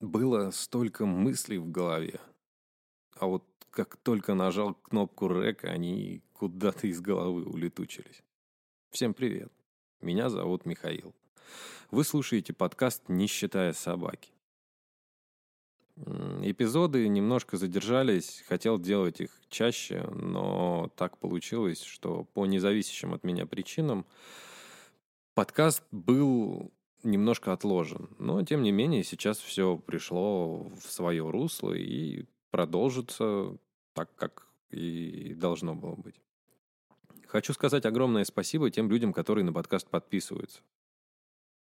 Было 0.00 0.50
столько 0.50 1.06
мыслей 1.06 1.56
в 1.56 1.70
голове. 1.70 2.20
А 3.14 3.26
вот 3.26 3.44
как 3.70 3.96
только 3.96 4.34
нажал 4.34 4.74
кнопку 4.74 5.26
река, 5.28 5.68
они 5.68 6.22
куда-то 6.34 6.86
из 6.86 7.00
головы 7.00 7.44
улетучились. 7.44 8.22
Всем 8.90 9.14
привет. 9.14 9.50
Меня 10.02 10.28
зовут 10.28 10.66
Михаил. 10.66 11.14
Вы 11.90 12.04
слушаете 12.04 12.52
подкаст 12.52 13.08
«Не 13.08 13.26
считая 13.26 13.72
собаки». 13.72 14.32
Эпизоды 16.42 17.08
немножко 17.08 17.56
задержались, 17.56 18.44
хотел 18.46 18.78
делать 18.78 19.22
их 19.22 19.40
чаще, 19.48 20.02
но 20.10 20.92
так 20.96 21.16
получилось, 21.16 21.80
что 21.80 22.24
по 22.24 22.44
независящим 22.44 23.14
от 23.14 23.24
меня 23.24 23.46
причинам 23.46 24.04
подкаст 25.32 25.82
был 25.90 26.70
немножко 27.06 27.52
отложен. 27.52 28.10
Но, 28.18 28.42
тем 28.44 28.62
не 28.62 28.72
менее, 28.72 29.04
сейчас 29.04 29.38
все 29.38 29.76
пришло 29.78 30.68
в 30.78 30.90
свое 30.90 31.28
русло 31.30 31.72
и 31.72 32.26
продолжится 32.50 33.56
так, 33.94 34.14
как 34.14 34.46
и 34.70 35.34
должно 35.34 35.74
было 35.74 35.94
быть. 35.94 36.20
Хочу 37.26 37.52
сказать 37.52 37.86
огромное 37.86 38.24
спасибо 38.24 38.70
тем 38.70 38.90
людям, 38.90 39.12
которые 39.12 39.44
на 39.44 39.52
подкаст 39.52 39.88
подписываются. 39.88 40.60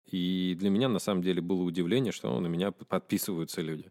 И 0.07 0.55
для 0.59 0.71
меня 0.71 0.89
на 0.89 0.99
самом 0.99 1.23
деле 1.23 1.41
было 1.41 1.63
удивление, 1.63 2.13
что 2.13 2.39
на 2.39 2.47
меня 2.47 2.73
подписываются 2.73 3.63
люди. 3.63 3.91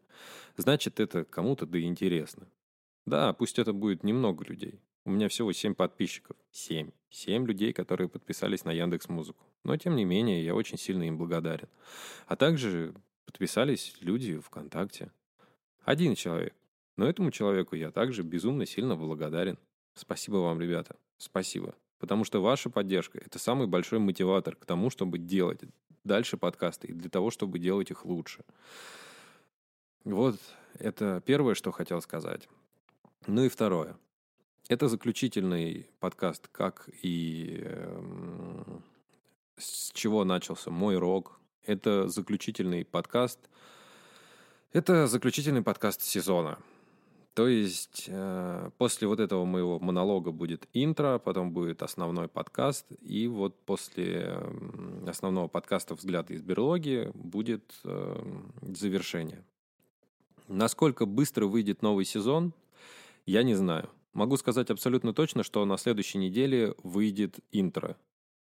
Значит, 0.57 0.99
это 0.99 1.25
кому-то 1.25 1.65
да 1.65 1.81
интересно. 1.81 2.47
Да, 3.05 3.33
пусть 3.33 3.59
это 3.59 3.73
будет 3.73 4.03
немного 4.03 4.45
людей. 4.45 4.79
У 5.05 5.11
меня 5.11 5.27
всего 5.27 5.51
7 5.51 5.75
подписчиков. 5.75 6.37
7. 6.51 6.91
7 7.09 7.45
людей, 7.45 7.73
которые 7.73 8.07
подписались 8.07 8.63
на 8.63 8.71
Яндекс 8.71 9.09
Музыку. 9.09 9.45
Но, 9.63 9.75
тем 9.77 9.95
не 9.95 10.05
менее, 10.05 10.43
я 10.43 10.55
очень 10.55 10.77
сильно 10.77 11.03
им 11.03 11.17
благодарен. 11.17 11.67
А 12.27 12.35
также 12.35 12.93
подписались 13.25 13.95
люди 13.99 14.39
ВКонтакте. 14.39 15.11
Один 15.83 16.15
человек. 16.15 16.53
Но 16.95 17.07
этому 17.07 17.31
человеку 17.31 17.75
я 17.75 17.91
также 17.91 18.23
безумно 18.23 18.65
сильно 18.65 18.95
благодарен. 18.95 19.57
Спасибо 19.93 20.37
вам, 20.37 20.61
ребята. 20.61 20.95
Спасибо. 21.17 21.75
Потому 21.99 22.23
что 22.23 22.41
ваша 22.41 22.69
поддержка– 22.69 23.17
это 23.25 23.39
самый 23.39 23.67
большой 23.67 23.99
мотиватор 23.99 24.55
к 24.55 24.65
тому, 24.65 24.89
чтобы 24.89 25.17
делать 25.17 25.61
дальше 26.03 26.37
подкасты 26.37 26.87
и 26.87 26.93
для 26.93 27.09
того, 27.09 27.31
чтобы 27.31 27.59
делать 27.59 27.91
их 27.91 28.05
лучше. 28.05 28.43
Вот 30.03 30.39
это 30.79 31.21
первое, 31.25 31.55
что 31.55 31.71
хотел 31.71 32.01
сказать. 32.01 32.47
Ну 33.27 33.43
и 33.43 33.49
второе. 33.49 33.97
Это 34.69 34.87
заключительный 34.87 35.89
подкаст, 35.99 36.47
как 36.47 36.89
и 37.01 37.59
э, 37.63 38.79
с 39.57 39.91
чего 39.91 40.23
начался 40.23 40.71
мой 40.71 40.97
рок. 40.97 41.37
Это 41.65 42.07
заключительный 42.07 42.85
подкаст. 42.85 43.39
Это 44.71 45.07
заключительный 45.07 45.63
подкаст 45.63 46.01
сезона. 46.01 46.59
То 47.33 47.49
есть 47.49 48.05
э, 48.07 48.69
после 48.77 49.05
вот 49.05 49.19
этого 49.19 49.43
моего 49.43 49.79
монолога 49.79 50.31
будет 50.31 50.69
интро, 50.71 51.19
потом 51.19 51.51
будет 51.51 51.83
основной 51.83 52.29
подкаст, 52.29 52.85
и 53.01 53.27
вот 53.27 53.59
после 53.65 54.39
основного 55.05 55.49
подкаста 55.49 55.95
«Взгляды 55.95 56.35
из 56.35 56.41
берлоги» 56.41 57.11
будет 57.15 57.73
э, 57.83 58.41
завершение. 58.61 59.43
Насколько 60.47 61.05
быстро 61.05 61.47
выйдет 61.47 61.81
новый 61.81 62.05
сезон, 62.05 62.53
я 63.25 63.43
не 63.43 63.55
знаю. 63.55 63.89
Могу 64.13 64.37
сказать 64.37 64.69
абсолютно 64.69 65.13
точно, 65.13 65.43
что 65.43 65.65
на 65.65 65.77
следующей 65.77 66.19
неделе 66.19 66.75
выйдет 66.83 67.39
интро. 67.51 67.97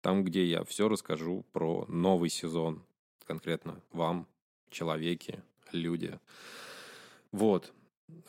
Там, 0.03 0.23
где 0.23 0.45
я 0.45 0.65
все 0.65 0.89
расскажу 0.89 1.45
про 1.53 1.87
новый 1.89 2.29
сезон. 2.29 2.84
Конкретно 3.25 3.81
вам, 3.91 4.29
человеки, 4.69 5.42
люди. 5.73 6.19
Вот. 7.33 7.73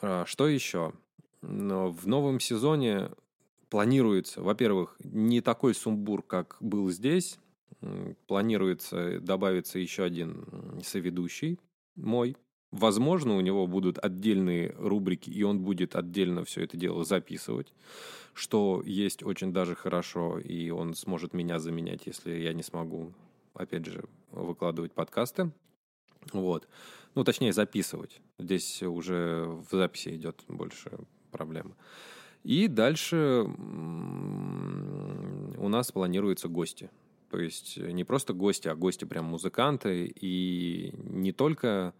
А 0.00 0.24
что 0.24 0.48
еще? 0.48 0.94
В 1.42 2.08
новом 2.08 2.40
сезоне 2.40 3.10
планируется, 3.68 4.40
во-первых, 4.40 4.96
не 5.04 5.42
такой 5.42 5.74
сумбур, 5.74 6.22
как 6.22 6.56
был 6.60 6.90
здесь. 6.90 7.38
Планируется 8.26 9.20
добавиться 9.20 9.78
еще 9.78 10.04
один 10.04 10.80
соведущий 10.82 11.60
мой, 11.94 12.36
Возможно, 12.72 13.36
у 13.36 13.40
него 13.40 13.66
будут 13.66 13.98
отдельные 13.98 14.74
рубрики, 14.76 15.30
и 15.30 15.42
он 15.42 15.60
будет 15.60 15.96
отдельно 15.96 16.44
все 16.44 16.64
это 16.64 16.76
дело 16.76 17.04
записывать, 17.04 17.72
что 18.34 18.82
есть 18.84 19.22
очень 19.22 19.52
даже 19.52 19.74
хорошо, 19.74 20.38
и 20.38 20.70
он 20.70 20.94
сможет 20.94 21.32
меня 21.32 21.58
заменять, 21.58 22.06
если 22.06 22.32
я 22.38 22.52
не 22.52 22.62
смогу, 22.62 23.12
опять 23.54 23.86
же, 23.86 24.04
выкладывать 24.30 24.92
подкасты. 24.92 25.52
Вот. 26.32 26.68
Ну, 27.14 27.24
точнее, 27.24 27.52
записывать. 27.52 28.20
Здесь 28.38 28.82
уже 28.82 29.46
в 29.46 29.68
записи 29.70 30.16
идет 30.16 30.44
больше 30.48 30.90
проблемы. 31.30 31.74
И 32.42 32.68
дальше 32.68 33.44
у 35.56 35.68
нас 35.68 35.92
планируются 35.92 36.48
гости. 36.48 36.90
То 37.30 37.38
есть 37.38 37.76
не 37.76 38.04
просто 38.04 38.34
гости, 38.34 38.68
а 38.68 38.74
гости 38.76 39.04
прям 39.04 39.24
музыканты. 39.24 40.12
И 40.20 40.92
не 40.98 41.32
только 41.32 41.94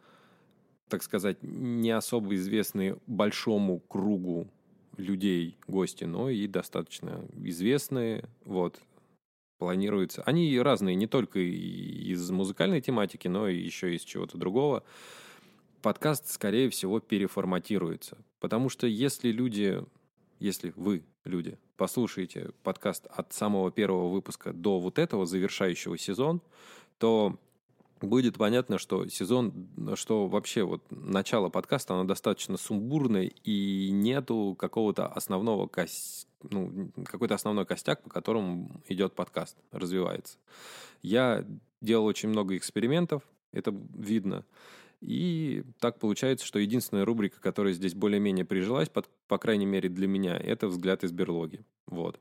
так 0.89 1.03
сказать, 1.03 1.39
не 1.43 1.91
особо 1.91 2.35
известные 2.35 2.99
большому 3.07 3.81
кругу 3.81 4.49
людей 4.97 5.59
гости, 5.67 6.05
но 6.05 6.31
и 6.31 6.47
достаточно 6.47 7.25
известные. 7.37 8.25
Вот, 8.45 8.81
планируется. 9.59 10.23
Они 10.23 10.59
разные, 10.61 10.95
не 10.95 11.07
только 11.07 11.39
из 11.41 12.31
музыкальной 12.31 12.81
тематики, 12.81 13.29
но 13.29 13.49
и 13.49 13.59
еще 13.59 13.95
из 13.95 14.03
чего-то 14.03 14.39
другого. 14.39 14.85
Подкаст, 15.83 16.31
скорее 16.31 16.71
всего, 16.71 17.01
переформатируется. 17.01 18.19
Потому 18.41 18.69
что 18.69 18.87
если 18.87 19.31
люди, 19.31 19.83
если 20.41 20.73
вы, 20.77 21.05
люди, 21.25 21.59
послушаете 21.77 22.51
подкаст 22.63 23.07
от 23.07 23.33
самого 23.33 23.71
первого 23.71 24.09
выпуска 24.09 24.53
до 24.53 24.81
вот 24.81 24.99
этого 24.99 25.27
завершающего 25.27 25.99
сезон, 25.99 26.41
то 26.99 27.39
будет 28.01 28.37
понятно, 28.37 28.79
что 28.79 29.07
сезон, 29.09 29.69
что 29.95 30.27
вообще 30.27 30.65
вот 30.65 30.83
начало 30.91 31.49
подкаста, 31.49 31.95
оно 31.95 32.05
достаточно 32.05 32.57
сумбурное, 32.57 33.31
и 33.45 33.91
нету 33.91 34.57
какого-то 34.59 35.07
основного 35.07 35.67
кос... 35.67 36.27
ну, 36.51 36.91
какой-то 37.05 37.35
основной 37.35 37.67
костяк, 37.67 38.03
по 38.03 38.11
которому 38.11 38.83
идет 38.89 39.15
подкаст, 39.15 39.57
развивается. 39.73 40.39
Я 41.03 41.45
делал 41.81 42.07
очень 42.07 42.29
много 42.29 42.57
экспериментов, 42.57 43.23
это 43.53 43.75
видно. 43.95 44.45
И 45.01 45.63
так 45.79 45.99
получается, 45.99 46.47
что 46.47 46.59
единственная 46.59 47.05
рубрика, 47.05 47.41
которая 47.41 47.73
здесь 47.75 47.95
более-менее 47.95 48.45
прижилась, 48.45 48.89
под, 48.89 49.09
по 49.29 49.39
крайней 49.39 49.67
мере 49.67 49.89
для 49.89 50.07
меня, 50.07 50.37
это 50.37 50.69
«Взгляд 50.69 51.05
из 51.05 51.13
берлоги». 51.13 51.65
Вот. 51.87 52.19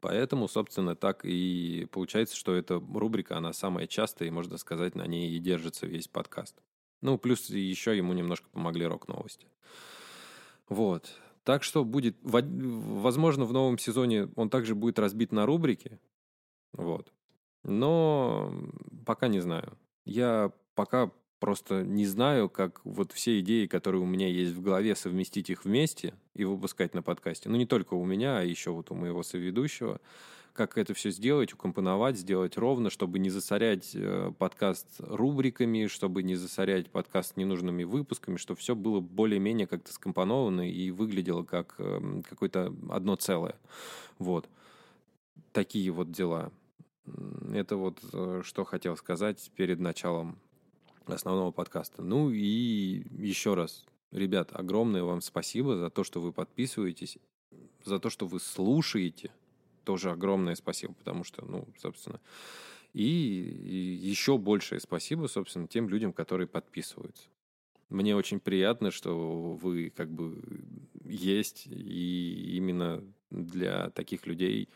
Поэтому, 0.00 0.48
собственно, 0.48 0.94
так 0.94 1.24
и 1.24 1.86
получается, 1.90 2.36
что 2.36 2.54
эта 2.54 2.74
рубрика, 2.78 3.36
она 3.36 3.52
самая 3.52 3.86
частая, 3.86 4.28
и, 4.28 4.30
можно 4.30 4.58
сказать, 4.58 4.94
на 4.94 5.06
ней 5.06 5.30
и 5.30 5.38
держится 5.38 5.86
весь 5.86 6.08
подкаст. 6.08 6.54
Ну, 7.00 7.18
плюс 7.18 7.50
еще 7.50 7.96
ему 7.96 8.12
немножко 8.12 8.48
помогли 8.50 8.86
рок-новости. 8.86 9.46
Вот. 10.68 11.10
Так 11.44 11.62
что 11.62 11.84
будет, 11.84 12.16
возможно, 12.22 13.44
в 13.44 13.52
новом 13.52 13.78
сезоне 13.78 14.28
он 14.36 14.50
также 14.50 14.74
будет 14.74 14.98
разбит 14.98 15.32
на 15.32 15.46
рубрики. 15.46 15.98
Вот. 16.72 17.12
Но 17.64 18.52
пока 19.06 19.28
не 19.28 19.40
знаю. 19.40 19.78
Я 20.04 20.52
пока 20.74 21.10
Просто 21.40 21.84
не 21.84 22.04
знаю, 22.06 22.48
как 22.48 22.80
вот 22.84 23.12
все 23.12 23.38
идеи, 23.40 23.66
которые 23.66 24.02
у 24.02 24.06
меня 24.06 24.26
есть 24.26 24.52
в 24.54 24.60
голове, 24.60 24.96
совместить 24.96 25.50
их 25.50 25.64
вместе 25.64 26.14
и 26.34 26.44
выпускать 26.44 26.94
на 26.94 27.02
подкасте. 27.02 27.48
Ну, 27.48 27.56
не 27.56 27.66
только 27.66 27.94
у 27.94 28.04
меня, 28.04 28.38
а 28.38 28.42
еще 28.42 28.72
вот 28.72 28.90
у 28.90 28.94
моего 28.94 29.22
соведущего. 29.22 30.00
Как 30.52 30.76
это 30.76 30.92
все 30.94 31.12
сделать, 31.12 31.52
укомпоновать, 31.52 32.18
сделать 32.18 32.56
ровно, 32.56 32.90
чтобы 32.90 33.20
не 33.20 33.30
засорять 33.30 33.92
э, 33.94 34.32
подкаст 34.36 34.88
рубриками, 34.98 35.86
чтобы 35.86 36.24
не 36.24 36.34
засорять 36.34 36.90
подкаст 36.90 37.36
ненужными 37.36 37.84
выпусками, 37.84 38.36
чтобы 38.36 38.58
все 38.58 38.74
было 38.74 38.98
более-менее 38.98 39.68
как-то 39.68 39.92
скомпоновано 39.92 40.68
и 40.68 40.90
выглядело 40.90 41.44
как 41.44 41.76
э, 41.78 42.22
какое-то 42.28 42.74
одно 42.90 43.14
целое. 43.14 43.54
Вот. 44.18 44.48
Такие 45.52 45.92
вот 45.92 46.10
дела. 46.10 46.50
Это 47.54 47.76
вот 47.76 48.00
э, 48.12 48.42
что 48.44 48.64
хотел 48.64 48.96
сказать 48.96 49.52
перед 49.54 49.78
началом 49.78 50.40
основного 51.14 51.50
подкаста. 51.50 52.02
Ну 52.02 52.30
и 52.30 53.04
еще 53.10 53.54
раз, 53.54 53.84
ребят, 54.10 54.50
огромное 54.52 55.02
вам 55.02 55.20
спасибо 55.20 55.76
за 55.76 55.90
то, 55.90 56.04
что 56.04 56.20
вы 56.20 56.32
подписываетесь, 56.32 57.18
за 57.84 57.98
то, 57.98 58.10
что 58.10 58.26
вы 58.26 58.40
слушаете. 58.40 59.30
Тоже 59.84 60.10
огромное 60.10 60.54
спасибо, 60.54 60.92
потому 60.94 61.24
что, 61.24 61.44
ну, 61.46 61.66
собственно, 61.78 62.20
и, 62.92 63.02
и 63.02 64.08
еще 64.08 64.38
большее 64.38 64.80
спасибо, 64.80 65.26
собственно, 65.26 65.66
тем 65.66 65.88
людям, 65.88 66.12
которые 66.12 66.46
подписываются. 66.46 67.28
Мне 67.88 68.14
очень 68.14 68.38
приятно, 68.38 68.90
что 68.90 69.58
вы 69.60 69.90
как 69.90 70.10
бы 70.10 70.42
есть, 71.04 71.66
и 71.66 72.56
именно 72.56 73.02
для 73.30 73.90
таких 73.90 74.26
людей 74.26 74.68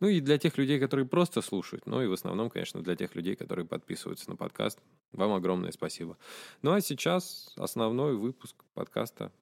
Ну 0.00 0.08
и 0.08 0.20
для 0.20 0.38
тех 0.38 0.58
людей, 0.58 0.78
которые 0.78 1.06
просто 1.06 1.40
слушают, 1.40 1.86
ну 1.86 2.02
и 2.02 2.06
в 2.06 2.12
основном, 2.12 2.50
конечно, 2.50 2.82
для 2.82 2.96
тех 2.96 3.14
людей, 3.14 3.34
которые 3.34 3.66
подписываются 3.66 4.28
на 4.30 4.36
подкаст. 4.36 4.78
Вам 5.12 5.32
огромное 5.32 5.72
спасибо. 5.72 6.18
Ну 6.62 6.72
а 6.72 6.80
сейчас 6.80 7.52
основной 7.56 8.16
выпуск 8.16 8.56
подкаста 8.74 9.32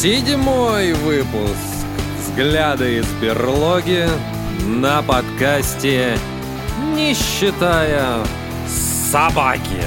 Седьмой 0.00 0.92
выпуск 0.92 1.56
«Взгляды 2.20 2.98
из 2.98 3.06
берлоги» 3.20 4.06
на 4.64 5.02
подкасте 5.02 6.16
«Не 6.94 7.14
считая 7.14 8.24
собаки». 8.68 9.82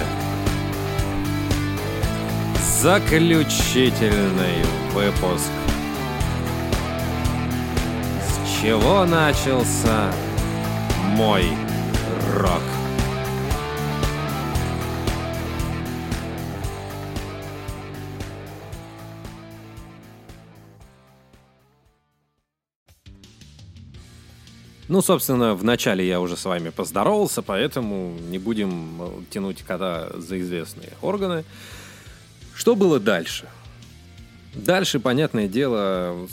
Заключительный 2.81 4.65
выпуск. 4.93 5.49
С 8.27 8.61
чего 8.61 9.05
начался 9.05 10.11
мой 11.15 11.45
рок? 12.35 12.80
Ну, 24.91 25.01
собственно, 25.01 25.55
в 25.55 25.63
начале 25.63 26.05
я 26.05 26.19
уже 26.19 26.35
с 26.35 26.43
вами 26.43 26.67
поздоровался, 26.67 27.41
поэтому 27.41 28.13
не 28.29 28.37
будем 28.39 29.01
э, 29.01 29.09
тянуть 29.29 29.61
кота 29.61 30.09
за 30.17 30.37
известные 30.41 30.89
органы. 31.01 31.45
Что 32.53 32.75
было 32.75 32.99
дальше? 32.99 33.45
Дальше, 34.53 34.99
понятное 34.99 35.47
дело, 35.47 36.27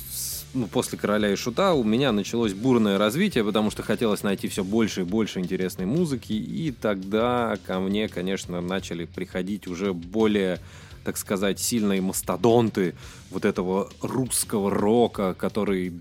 ну, 0.55 0.67
после 0.67 0.99
«Короля 0.99 1.33
и 1.33 1.37
Шута» 1.37 1.73
у 1.73 1.85
меня 1.85 2.11
началось 2.11 2.53
бурное 2.53 2.99
развитие, 2.99 3.45
потому 3.45 3.71
что 3.71 3.85
хотелось 3.85 4.25
найти 4.25 4.49
все 4.49 4.65
больше 4.65 5.03
и 5.03 5.05
больше 5.05 5.39
интересной 5.39 5.87
музыки, 5.87 6.33
и 6.33 6.73
тогда 6.73 7.59
ко 7.65 7.79
мне, 7.79 8.09
конечно, 8.09 8.61
начали 8.61 9.05
приходить 9.05 9.69
уже 9.69 9.93
более 9.93 10.59
так 11.05 11.17
сказать, 11.17 11.59
сильные 11.59 12.03
мастодонты 12.03 12.95
вот 13.31 13.47
этого 13.47 13.89
русского 14.03 14.71
рока, 14.71 15.33
который 15.33 15.93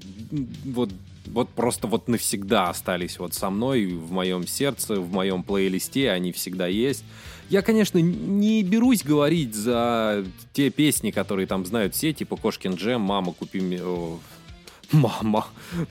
вот 0.65 0.89
вот 1.27 1.49
просто 1.49 1.87
вот 1.87 2.07
навсегда 2.07 2.69
остались 2.69 3.19
вот 3.19 3.33
со 3.33 3.49
мной, 3.49 3.85
в 3.87 4.11
моем 4.11 4.47
сердце, 4.47 4.99
в 4.99 5.11
моем 5.11 5.43
плейлисте, 5.43 6.11
они 6.11 6.31
всегда 6.31 6.67
есть. 6.67 7.03
Я, 7.49 7.61
конечно, 7.61 7.97
не 7.99 8.61
берусь 8.63 9.03
говорить 9.03 9.55
за 9.55 10.25
те 10.53 10.69
песни, 10.69 11.11
которые 11.11 11.47
там 11.47 11.65
знают 11.65 11.95
все, 11.95 12.11
типа 12.11 12.35
Кошкин 12.35 12.75
Джем, 12.75 13.01
«Мама, 13.01 13.33
купи 13.33 13.61
мне...» 13.61 13.81
«Мама, 14.91 15.47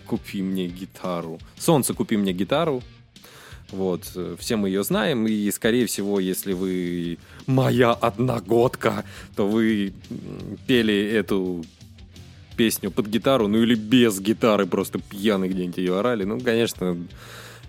купи 0.06 0.42
мне 0.42 0.66
гитару». 0.68 1.38
«Солнце, 1.58 1.94
купи 1.94 2.16
мне 2.16 2.32
гитару». 2.32 2.82
Вот, 3.72 4.04
все 4.38 4.56
мы 4.56 4.68
ее 4.68 4.84
знаем, 4.84 5.26
и, 5.26 5.50
скорее 5.50 5.86
всего, 5.86 6.20
если 6.20 6.52
вы 6.52 7.18
моя 7.46 7.92
одногодка, 7.92 9.04
то 9.34 9.48
вы 9.48 9.92
пели 10.68 10.94
эту 10.94 11.64
песню 12.56 12.90
под 12.90 13.06
гитару, 13.06 13.48
ну 13.48 13.58
или 13.58 13.74
без 13.74 14.20
гитары, 14.20 14.66
просто 14.66 14.98
пьяный 14.98 15.48
где-нибудь 15.48 15.78
ее 15.78 15.98
орали. 15.98 16.24
Ну, 16.24 16.40
конечно, 16.40 16.96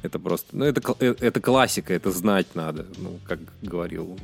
это 0.01 0.19
просто... 0.19 0.55
Ну, 0.55 0.65
это, 0.65 0.81
э, 0.99 1.15
это 1.19 1.41
классика, 1.41 1.93
это 1.93 2.11
знать 2.11 2.55
надо. 2.55 2.85
Ну, 2.97 3.19
как 3.27 3.39
говорил 3.61 4.17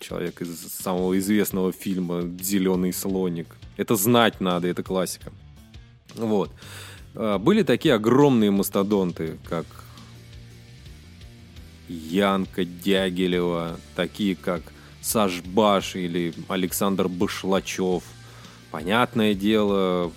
человек 0.00 0.40
из 0.42 0.58
самого 0.72 1.18
известного 1.18 1.72
фильма 1.72 2.22
«Зеленый 2.40 2.92
слоник». 2.92 3.48
Это 3.76 3.96
знать 3.96 4.40
надо, 4.40 4.68
это 4.68 4.82
классика. 4.82 5.30
Вот. 6.14 6.50
А, 7.14 7.38
были 7.38 7.62
такие 7.62 7.94
огромные 7.94 8.50
мастодонты, 8.50 9.38
как 9.48 9.66
Янка 11.88 12.64
Дягилева, 12.64 13.78
такие 13.96 14.36
как 14.36 14.62
Саш 15.00 15.42
Баш 15.42 15.96
или 15.96 16.34
Александр 16.48 17.08
Башлачев– 17.08 18.02
Понятное 18.70 19.32
дело, 19.32 20.12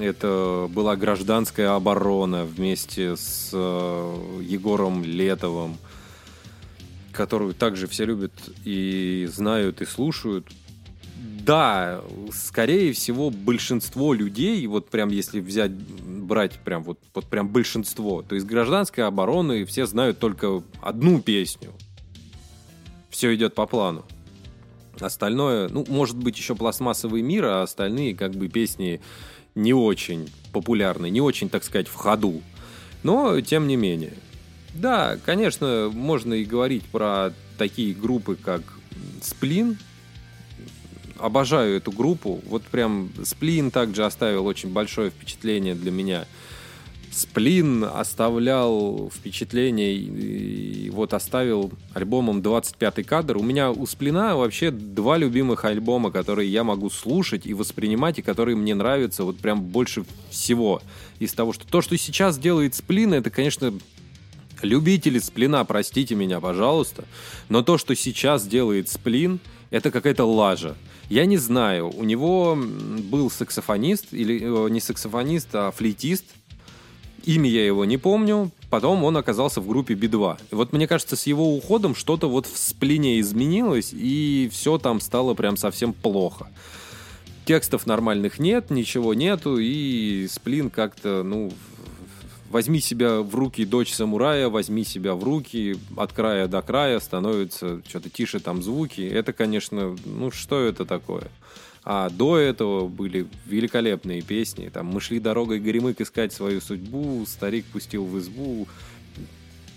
это 0.00 0.68
была 0.70 0.96
гражданская 0.96 1.74
оборона 1.74 2.44
вместе 2.44 3.14
с 3.14 3.50
э, 3.52 4.40
Егором 4.42 5.04
Летовым, 5.04 5.76
которую 7.12 7.52
также 7.52 7.86
все 7.86 8.06
любят 8.06 8.32
и 8.64 9.28
знают 9.30 9.82
и 9.82 9.84
слушают. 9.84 10.46
Да, 11.14 12.02
скорее 12.32 12.94
всего, 12.94 13.28
большинство 13.28 14.14
людей, 14.14 14.66
вот 14.66 14.88
прям 14.88 15.10
если 15.10 15.40
взять, 15.40 15.72
брать 15.72 16.58
прям 16.64 16.82
вот, 16.82 16.98
вот 17.14 17.26
прям 17.26 17.48
большинство, 17.48 18.22
то 18.22 18.34
из 18.34 18.44
гражданской 18.44 19.04
обороны 19.04 19.66
все 19.66 19.84
знают 19.84 20.18
только 20.18 20.62
одну 20.80 21.20
песню. 21.20 21.72
Все 23.10 23.34
идет 23.34 23.54
по 23.54 23.66
плану. 23.66 24.06
Остальное, 25.00 25.68
ну, 25.68 25.84
может 25.88 26.16
быть, 26.16 26.36
еще 26.38 26.54
пластмассовый 26.54 27.22
мир, 27.22 27.44
а 27.46 27.62
остальные, 27.62 28.14
как 28.14 28.32
бы, 28.32 28.48
песни 28.48 29.00
не 29.54 29.74
очень 29.74 30.30
популярны, 30.52 31.10
не 31.10 31.20
очень, 31.20 31.48
так 31.48 31.64
сказать, 31.64 31.88
в 31.88 31.94
ходу. 31.94 32.42
Но, 33.02 33.40
тем 33.40 33.66
не 33.66 33.76
менее. 33.76 34.14
Да, 34.74 35.16
конечно, 35.24 35.90
можно 35.92 36.34
и 36.34 36.44
говорить 36.44 36.84
про 36.84 37.32
такие 37.56 37.94
группы, 37.94 38.36
как 38.36 38.62
Сплин. 39.22 39.78
Обожаю 41.18 41.76
эту 41.76 41.90
группу. 41.90 42.40
Вот 42.46 42.62
прям 42.64 43.10
Сплин 43.24 43.70
также 43.70 44.04
оставил 44.04 44.46
очень 44.46 44.72
большое 44.72 45.10
впечатление 45.10 45.74
для 45.74 45.90
меня– 45.90 46.26
Сплин 47.10 47.84
оставлял 47.84 49.10
впечатление 49.14 49.94
и 49.94 50.90
вот 50.90 51.14
оставил 51.14 51.72
альбомом 51.94 52.40
25-й 52.40 53.04
кадр. 53.04 53.36
У 53.36 53.42
меня 53.42 53.70
у 53.70 53.86
Сплина 53.86 54.36
вообще 54.36 54.70
два 54.70 55.16
любимых 55.16 55.64
альбома, 55.64 56.10
которые 56.10 56.50
я 56.50 56.64
могу 56.64 56.90
слушать 56.90 57.46
и 57.46 57.54
воспринимать, 57.54 58.18
и 58.18 58.22
которые 58.22 58.56
мне 58.56 58.74
нравятся 58.74 59.24
вот 59.24 59.38
прям 59.38 59.62
больше 59.62 60.04
всего 60.30 60.82
из 61.18 61.32
того, 61.32 61.52
что 61.52 61.66
то, 61.66 61.82
что 61.82 61.96
сейчас 61.96 62.38
делает 62.38 62.74
Сплин, 62.74 63.14
это, 63.14 63.30
конечно, 63.30 63.72
любители 64.62 65.18
Сплина, 65.18 65.64
простите 65.64 66.14
меня, 66.14 66.40
пожалуйста, 66.40 67.04
но 67.48 67.62
то, 67.62 67.78
что 67.78 67.94
сейчас 67.94 68.46
делает 68.46 68.88
Сплин, 68.88 69.40
это 69.70 69.90
какая-то 69.90 70.24
лажа. 70.24 70.76
Я 71.08 71.24
не 71.24 71.38
знаю, 71.38 71.90
у 71.90 72.04
него 72.04 72.56
был 72.56 73.30
саксофонист, 73.30 74.12
или 74.12 74.40
э, 74.42 74.70
не 74.70 74.80
саксофонист, 74.80 75.48
а 75.54 75.70
флейтист, 75.70 76.24
Имя 77.28 77.50
я 77.50 77.66
его 77.66 77.84
не 77.84 77.98
помню. 77.98 78.50
Потом 78.70 79.04
он 79.04 79.14
оказался 79.18 79.60
в 79.60 79.68
группе 79.68 79.92
Би-2. 79.92 80.38
И 80.50 80.54
вот 80.54 80.72
мне 80.72 80.88
кажется, 80.88 81.14
с 81.14 81.26
его 81.26 81.54
уходом 81.54 81.94
что-то 81.94 82.26
вот 82.26 82.46
в 82.46 82.56
сплине 82.56 83.20
изменилось, 83.20 83.90
и 83.92 84.48
все 84.50 84.78
там 84.78 84.98
стало 84.98 85.34
прям 85.34 85.58
совсем 85.58 85.92
плохо. 85.92 86.48
Текстов 87.44 87.84
нормальных 87.84 88.38
нет, 88.38 88.70
ничего 88.70 89.12
нету, 89.12 89.58
и 89.58 90.26
сплин 90.30 90.70
как-то, 90.70 91.22
ну, 91.22 91.52
возьми 92.48 92.80
себя 92.80 93.20
в 93.20 93.34
руки, 93.34 93.66
дочь 93.66 93.92
самурая, 93.92 94.48
возьми 94.48 94.82
себя 94.82 95.14
в 95.14 95.22
руки, 95.22 95.76
от 95.98 96.14
края 96.14 96.48
до 96.48 96.62
края 96.62 96.98
становится 96.98 97.82
что-то 97.86 98.08
тише 98.08 98.40
там 98.40 98.62
звуки. 98.62 99.02
Это, 99.02 99.34
конечно, 99.34 99.94
ну 100.06 100.30
что 100.30 100.60
это 100.60 100.86
такое? 100.86 101.28
А 101.90 102.10
до 102.10 102.36
этого 102.36 102.86
были 102.86 103.26
великолепные 103.46 104.20
песни. 104.20 104.68
Там 104.68 104.88
«Мы 104.88 105.00
шли 105.00 105.20
дорогой 105.20 105.58
Горемык 105.58 106.02
искать 106.02 106.34
свою 106.34 106.60
судьбу», 106.60 107.24
«Старик 107.24 107.64
пустил 107.64 108.04
в 108.04 108.18
избу», 108.18 108.68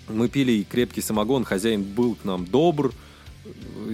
мы 0.10 0.27
пили 0.27 0.63
крепкий 0.63 1.00
самогон, 1.00 1.46
хозяин 1.46 1.84
был 1.84 2.15
к 2.15 2.25
нам 2.25 2.46
добр. 2.46 2.94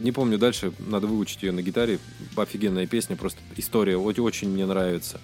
Не 0.02 0.12
помню 0.12 0.40
дальше, 0.40 0.74
надо 0.80 1.06
выучить 1.06 1.44
ее 1.44 1.52
на 1.52 1.62
гитаре. 1.62 2.00
Офигенная 2.36 2.88
песня, 2.88 3.16
просто 3.16 3.40
история 3.56 3.98
очень 3.98 4.50
мне 4.50 4.66
нравится. 4.66 5.22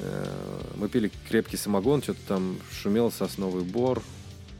Э, 0.00 0.26
мы 0.74 0.88
пили 0.88 1.12
крепкий 1.28 1.56
самогон, 1.56 2.02
что-то 2.02 2.18
там 2.26 2.56
шумел 2.72 3.12
сосновый 3.12 3.62
бор. 3.62 4.02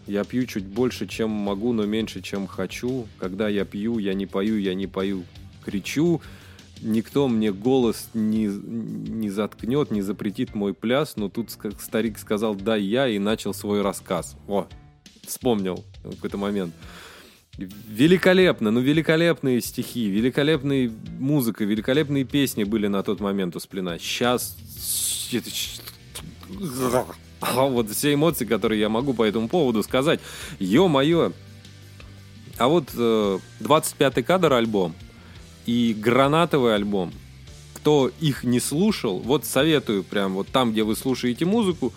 Я 0.06 0.23
пью 0.23 0.47
чуть 0.47 0.64
больше, 0.64 1.09
чем 1.09 1.30
могу, 1.30 1.73
но 1.73 1.87
меньше, 1.87 2.23
чем 2.23 2.47
хочу. 2.47 3.09
Когда 3.18 3.49
я 3.49 3.64
пью, 3.64 3.99
я 3.99 4.14
не 4.14 4.26
пою, 4.26 4.59
я 4.59 4.75
не 4.75 4.87
пою, 4.87 5.25
кричу 5.64 6.23
никто 6.83 7.28
мне 7.28 7.52
голос 7.52 8.09
не, 8.14 8.47
не 8.47 9.30
заткнет, 9.30 9.90
не 9.90 10.02
запретит 10.02 10.54
мой 10.54 10.75
пляс, 10.75 11.16
но 11.16 11.28
тут 11.28 11.50
старик 11.50 12.18
сказал 12.18 12.54
«да, 12.54 12.76
я» 12.76 13.09
и 13.09 13.18
начал 13.18 13.54
свой 13.54 13.83
рассказ. 13.83 14.37
О, 14.49 14.66
вспомнил 15.26 15.85
какой-то 16.02 16.38
момент. 16.38 16.75
Великолепно, 17.56 18.71
ну 18.71 18.80
великолепные 18.80 19.62
стихи, 19.62 20.09
великолепная 20.09 20.90
музыка, 21.18 21.64
великолепные 21.64 22.25
песни 22.25 22.64
были 22.64 22.87
на 22.87 23.02
тот 23.02 23.21
момент 23.21 23.56
у 23.56 23.61
Сплина. 23.61 23.99
Сейчас... 23.99 24.56
А 27.40 27.64
вот 27.64 27.90
все 27.90 28.14
эмоции, 28.14 28.45
которые 28.45 28.80
я 28.80 28.88
могу 28.88 29.14
по 29.14 29.25
этому 29.25 29.49
поводу 29.49 29.83
сказать. 29.83 30.21
Ё-моё. 30.59 31.33
А 32.59 32.68
вот 32.68 32.88
э, 32.95 33.38
25-й 33.61 34.23
кадр 34.23 34.52
альбом 34.52 34.95
и 35.66 35.94
гранатовый 35.99 36.75
альбом. 36.75 37.12
Кто 37.75 38.11
их 38.20 38.44
не 38.44 38.61
слушал, 38.61 39.18
вот 39.18 39.44
советую 39.44 40.02
прям 40.02 40.35
вот 40.35 40.49
там, 40.49 40.73
где 40.73 40.82
вы 40.82 40.96
слушаете 40.96 41.44
музыку, 41.44 41.92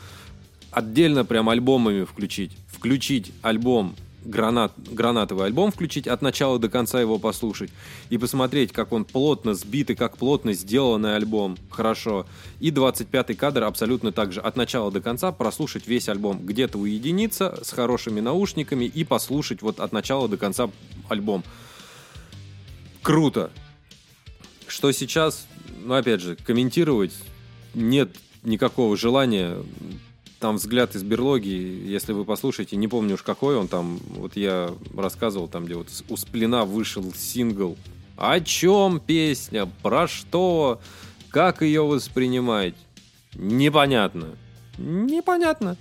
отдельно 0.72 1.26
прям 1.26 1.50
альбомами 1.50 2.04
включить. 2.04 2.52
Включить 2.68 3.32
альбом 3.42 3.96
гранат, 4.24 4.74
гранатовый 4.78 5.46
альбом 5.46 5.72
включить, 5.72 6.08
от 6.08 6.22
начала 6.22 6.60
до 6.60 6.70
конца 6.70 7.00
его 7.00 7.20
послушать 7.20 7.72
и 8.10 8.18
посмотреть, 8.18 8.72
как 8.72 8.92
он 8.92 9.06
плотно 9.06 9.54
сбит 9.54 9.90
и 9.90 9.96
как 9.96 10.18
плотно 10.18 10.54
сделанный 10.54 11.16
альбом. 11.16 11.58
Хорошо. 11.70 12.26
И 12.60 12.72
25-й 12.72 13.36
кадр 13.36 13.64
абсолютно 13.64 14.12
так 14.12 14.32
же. 14.32 14.42
От 14.42 14.56
начала 14.56 14.92
до 14.92 15.02
конца 15.02 15.32
прослушать 15.32 15.88
весь 15.88 16.10
альбом. 16.10 16.46
Где-то 16.46 16.78
уединиться 16.78 17.60
с 17.64 17.72
хорошими 17.72 18.20
наушниками 18.20 18.86
и 18.86 19.04
послушать 19.04 19.62
вот 19.62 19.80
от 19.80 19.92
начала 19.92 20.28
до 20.28 20.38
конца 20.38 20.70
альбом. 21.08 21.44
Круто. 23.02 23.52
Что 24.68 24.92
сейчас, 24.92 25.48
ну 25.84 25.94
опять 25.94 26.22
же, 26.22 26.36
комментировать 26.36 27.14
нет 27.74 28.16
никакого 28.44 28.96
желания 28.98 29.58
там 30.40 30.56
взгляд 30.56 30.96
из 30.96 31.04
берлоги, 31.04 31.50
если 31.50 32.14
вы 32.14 32.24
послушаете, 32.24 32.78
не 32.78 32.88
помню 32.88 33.16
уж 33.16 33.24
какой 33.24 33.58
он 33.58 33.68
там, 33.68 34.00
вот 34.10 34.38
я 34.38 34.74
рассказывал 34.96 35.48
там, 35.48 35.66
где 35.66 35.76
вот 35.76 35.90
у 36.08 36.18
Сплина 36.18 36.64
вышел 36.66 37.14
сингл. 37.14 37.78
О 38.16 38.40
чем 38.40 39.00
песня? 39.00 39.70
Про 39.82 40.08
что? 40.08 40.80
Как 41.30 41.62
ее 41.62 41.86
воспринимать? 41.86 42.76
Непонятно. 43.36 44.30
Непонятно. 44.78 45.78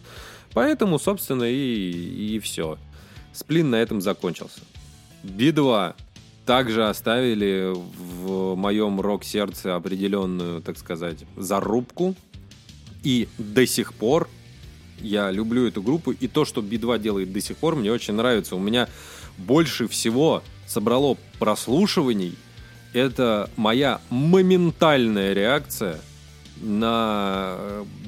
Поэтому, 0.52 0.98
собственно, 0.98 1.44
и, 1.44 2.34
и 2.37 2.38
все. 2.40 2.78
Сплин 3.32 3.70
на 3.70 3.76
этом 3.76 4.00
закончился. 4.00 4.60
Би-2 5.22 5.94
также 6.49 6.88
оставили 6.88 7.75
в 7.75 8.55
моем 8.55 9.02
рок-сердце 9.02 9.76
определенную, 9.76 10.62
так 10.62 10.78
сказать, 10.78 11.19
зарубку. 11.37 12.14
И 13.02 13.28
до 13.37 13.67
сих 13.67 13.93
пор 13.93 14.31
я 14.99 15.31
люблю 15.31 15.69
эту 15.69 15.83
группу, 15.83 16.11
и 16.11 16.26
то, 16.26 16.47
что 16.47 16.62
Би-2 16.62 17.00
делает 17.00 17.35
до 17.35 17.43
сих 17.43 17.59
пор, 17.59 17.76
мне 17.76 17.93
очень 17.93 18.14
нравится. 18.14 18.57
У 18.57 18.61
меня 18.61 18.88
больше 19.37 19.88
всего 19.88 20.43
собрало 20.67 21.19
прослушиваний. 21.38 22.35
Это 22.95 23.50
моя 23.57 24.00
моментальная 24.09 25.35
реакция 25.35 26.00
на 26.62 27.59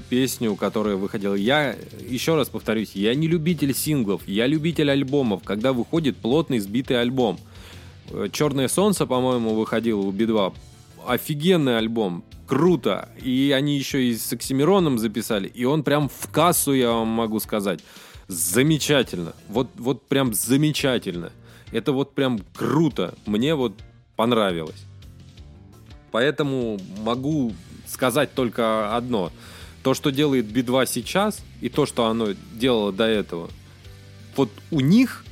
песню, 0.09 0.57
которая 0.57 0.97
выходила. 0.97 1.35
Я, 1.35 1.77
еще 2.09 2.37
раз 2.37 2.49
повторюсь, 2.49 2.93
я 2.95 3.15
не 3.15 3.29
любитель 3.29 3.75
синглов, 3.75 4.27
я 4.27 4.47
любитель 4.47 4.91
альбомов, 4.91 5.43
когда 5.45 5.75
выходит 5.75 6.17
плотный 6.17 6.59
сбитый 6.59 6.99
альбом. 6.99 7.39
«Черное 8.33 8.69
солнце», 8.69 9.07
по-моему, 9.07 9.55
выходило 9.55 10.00
у 10.00 10.11
Би-2. 10.11 10.55
Офигенный 11.07 11.79
альбом 11.79 12.25
круто. 12.47 13.09
И 13.23 13.55
они 13.57 13.79
еще 13.79 14.05
и 14.05 14.17
с 14.17 14.33
Оксимироном 14.33 14.99
записали. 14.99 15.47
И 15.49 15.64
он 15.64 15.85
прям 15.85 16.09
в 16.09 16.31
кассу, 16.31 16.73
я 16.73 16.90
вам 16.90 17.09
могу 17.09 17.38
сказать. 17.38 17.81
Замечательно. 18.26 19.35
Вот, 19.49 19.69
вот 19.76 20.07
прям 20.09 20.35
замечательно. 20.35 21.33
Это 21.73 21.93
вот 21.93 22.14
прям 22.14 22.40
круто. 22.55 23.14
Мне 23.26 23.55
вот 23.55 23.75
понравилось. 24.17 24.85
Поэтому 26.11 26.79
могу 26.99 27.55
сказать 27.87 28.35
только 28.35 28.97
одно. 28.97 29.31
То, 29.85 29.95
что 29.95 30.11
делает 30.11 30.47
Би-2 30.47 30.87
сейчас, 30.87 31.40
и 31.61 31.69
то, 31.69 31.87
что 31.87 32.07
оно 32.07 32.31
делало 32.52 32.93
до 32.93 33.05
этого, 33.05 33.49
вот 34.37 34.50
у 34.71 34.81
них, 34.81 35.25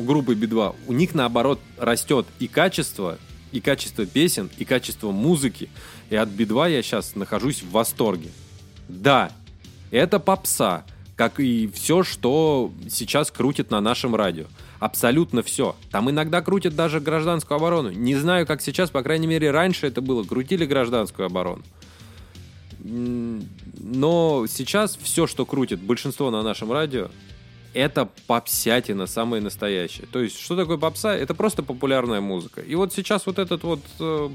у 0.00 0.02
группы 0.02 0.34
Би-2, 0.34 0.74
у 0.86 0.92
них 0.92 1.14
наоборот 1.14 1.60
растет 1.76 2.26
и 2.38 2.48
качество, 2.48 3.18
и 3.52 3.60
качество 3.60 4.06
песен, 4.06 4.48
и 4.56 4.64
качество 4.64 5.10
музыки, 5.10 5.68
и 6.08 6.16
от 6.16 6.30
Би-2 6.30 6.72
я 6.72 6.82
сейчас 6.82 7.14
нахожусь 7.14 7.62
в 7.62 7.70
восторге. 7.70 8.30
Да, 8.88 9.30
это 9.90 10.18
попса, 10.18 10.84
как 11.16 11.38
и 11.38 11.70
все, 11.74 12.02
что 12.02 12.72
сейчас 12.88 13.30
крутит 13.30 13.70
на 13.70 13.80
нашем 13.80 14.16
радио. 14.16 14.46
Абсолютно 14.78 15.42
все. 15.42 15.76
Там 15.90 16.10
иногда 16.10 16.40
крутят 16.40 16.74
даже 16.74 17.00
гражданскую 17.00 17.56
оборону. 17.56 17.90
Не 17.90 18.16
знаю, 18.16 18.46
как 18.46 18.62
сейчас, 18.62 18.88
по 18.88 19.02
крайней 19.02 19.26
мере, 19.26 19.50
раньше 19.50 19.86
это 19.86 20.00
было. 20.00 20.24
Крутили 20.24 20.64
гражданскую 20.64 21.26
оборону. 21.26 21.62
Но 22.82 24.46
сейчас 24.48 24.96
все, 24.96 25.26
что 25.26 25.44
крутит 25.44 25.80
большинство 25.80 26.30
на 26.30 26.42
нашем 26.42 26.72
радио, 26.72 27.10
это 27.74 28.08
попсятина 28.26 29.06
самая 29.06 29.40
настоящая. 29.40 30.06
То 30.06 30.20
есть, 30.20 30.38
что 30.38 30.56
такое 30.56 30.76
попса? 30.76 31.14
Это 31.14 31.34
просто 31.34 31.62
популярная 31.62 32.20
музыка. 32.20 32.60
И 32.60 32.74
вот 32.74 32.92
сейчас 32.92 33.26
вот 33.26 33.38
этот 33.38 33.62
вот 33.62 33.80
э, 33.98 34.30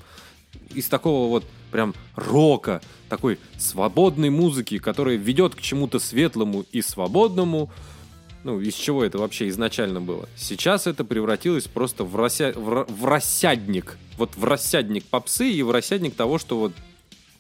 из 0.74 0.88
такого 0.88 1.30
вот 1.30 1.46
прям 1.72 1.94
рока, 2.16 2.82
такой 3.10 3.40
свободной 3.58 4.30
музыки, 4.30 4.78
которая 4.78 5.16
ведет 5.16 5.56
к 5.56 5.62
чему-то 5.62 6.00
светлому 6.00 6.66
и 6.72 6.82
свободному, 6.82 7.72
ну, 8.44 8.62
из 8.62 8.76
чего 8.76 9.04
это 9.04 9.18
вообще 9.18 9.50
изначально 9.50 10.02
было. 10.02 10.30
Сейчас 10.38 10.86
это 10.86 11.04
превратилось 11.04 11.66
просто 11.66 12.04
в, 12.04 12.16
рося... 12.16 12.54
в, 12.56 12.86
в 12.88 13.06
рассядник. 13.06 13.98
Вот 14.18 14.36
в 14.36 14.44
рассядник 14.44 15.04
попсы 15.06 15.50
и 15.50 15.64
в 15.64 15.72
рассядник 15.72 16.16
того, 16.16 16.38
что 16.38 16.58
вот 16.58 16.72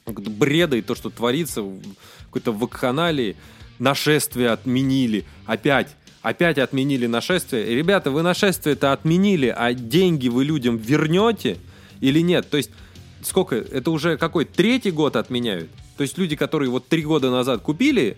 бреда 0.05 0.77
и 0.77 0.81
то, 0.81 0.95
что 0.95 1.09
творится 1.09 1.61
в 1.61 1.81
какой-то 2.25 2.51
вакханалии. 2.51 3.35
Нашествие 3.79 4.49
отменили. 4.49 5.25
Опять. 5.45 5.95
Опять 6.21 6.57
отменили 6.57 7.05
нашествие. 7.05 7.75
Ребята, 7.75 8.09
вы 8.09 8.23
нашествие-то 8.23 8.91
отменили, 8.93 9.53
а 9.55 9.73
деньги 9.73 10.27
вы 10.27 10.43
людям 10.43 10.77
вернете 10.77 11.57
или 12.01 12.19
нет? 12.19 12.49
То 12.49 12.57
есть 12.57 12.71
сколько, 13.21 13.55
это 13.55 13.91
уже 13.91 14.17
какой, 14.17 14.45
третий 14.45 14.91
год 14.91 15.15
отменяют. 15.15 15.69
То 15.97 16.03
есть 16.03 16.17
люди, 16.17 16.35
которые 16.35 16.69
вот 16.69 16.87
три 16.87 17.03
года 17.03 17.31
назад 17.31 17.61
купили 17.61 18.17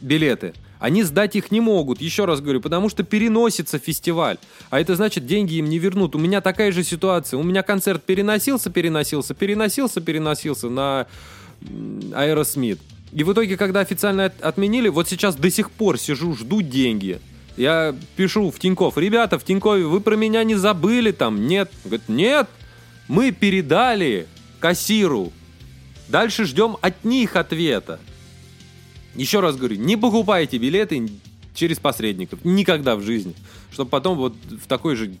билеты, 0.00 0.54
они 0.78 1.02
сдать 1.02 1.34
их 1.34 1.50
не 1.50 1.60
могут, 1.60 2.00
еще 2.00 2.24
раз 2.24 2.40
говорю, 2.40 2.60
потому 2.60 2.88
что 2.88 3.02
переносится 3.02 3.78
фестиваль. 3.78 4.38
А 4.70 4.80
это 4.80 4.94
значит, 4.94 5.26
деньги 5.26 5.54
им 5.54 5.68
не 5.68 5.78
вернут. 5.78 6.14
У 6.14 6.18
меня 6.18 6.40
такая 6.40 6.70
же 6.70 6.84
ситуация. 6.84 7.38
У 7.38 7.42
меня 7.42 7.62
концерт 7.62 8.04
переносился, 8.04 8.70
переносился, 8.70 9.34
переносился, 9.34 10.00
переносился 10.00 10.68
на 10.68 11.06
Аэросмит. 12.14 12.78
И 13.12 13.24
в 13.24 13.32
итоге, 13.32 13.56
когда 13.56 13.80
официально 13.80 14.32
отменили, 14.40 14.88
вот 14.88 15.08
сейчас 15.08 15.34
до 15.34 15.50
сих 15.50 15.70
пор 15.70 15.98
сижу, 15.98 16.34
жду 16.34 16.60
деньги. 16.62 17.20
Я 17.56 17.94
пишу 18.16 18.50
в 18.50 18.58
Тиньков, 18.58 18.98
ребята, 18.98 19.38
в 19.38 19.44
Тинькове, 19.44 19.84
вы 19.86 20.00
про 20.00 20.14
меня 20.14 20.44
не 20.44 20.54
забыли 20.54 21.10
там? 21.10 21.46
Нет. 21.46 21.70
Говорит, 21.84 22.08
нет, 22.08 22.48
мы 23.08 23.32
передали 23.32 24.26
кассиру. 24.60 25.32
Дальше 26.08 26.44
ждем 26.44 26.76
от 26.80 27.04
них 27.04 27.36
ответа. 27.36 27.98
Еще 29.14 29.40
раз 29.40 29.56
говорю, 29.56 29.76
не 29.76 29.96
покупайте 29.96 30.58
билеты 30.58 31.10
через 31.54 31.78
посредников. 31.78 32.44
Никогда 32.44 32.94
в 32.94 33.02
жизни. 33.02 33.34
Чтобы 33.72 33.90
потом 33.90 34.16
вот 34.16 34.34
в 34.34 34.66
такой 34.68 34.94
же 34.94 35.14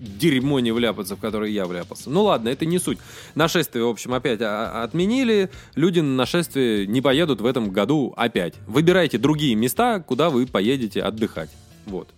дерьмо 0.00 0.60
не 0.60 0.72
вляпаться, 0.72 1.14
в 1.14 1.20
которое 1.20 1.50
я 1.50 1.66
вляпался. 1.66 2.10
Ну 2.10 2.24
ладно, 2.24 2.48
это 2.48 2.64
не 2.64 2.78
суть. 2.78 2.98
Нашествие, 3.34 3.84
в 3.84 3.88
общем, 3.88 4.14
опять 4.14 4.40
отменили. 4.40 5.50
Люди 5.74 6.00
на 6.00 6.14
нашествие 6.16 6.86
не 6.86 7.00
поедут 7.00 7.40
в 7.40 7.46
этом 7.46 7.70
году 7.70 8.14
опять. 8.16 8.54
Выбирайте 8.66 9.18
другие 9.18 9.54
места, 9.54 10.00
куда 10.00 10.30
вы 10.30 10.46
поедете 10.46 11.02
отдыхать. 11.02 11.50
Вот. 11.86 12.08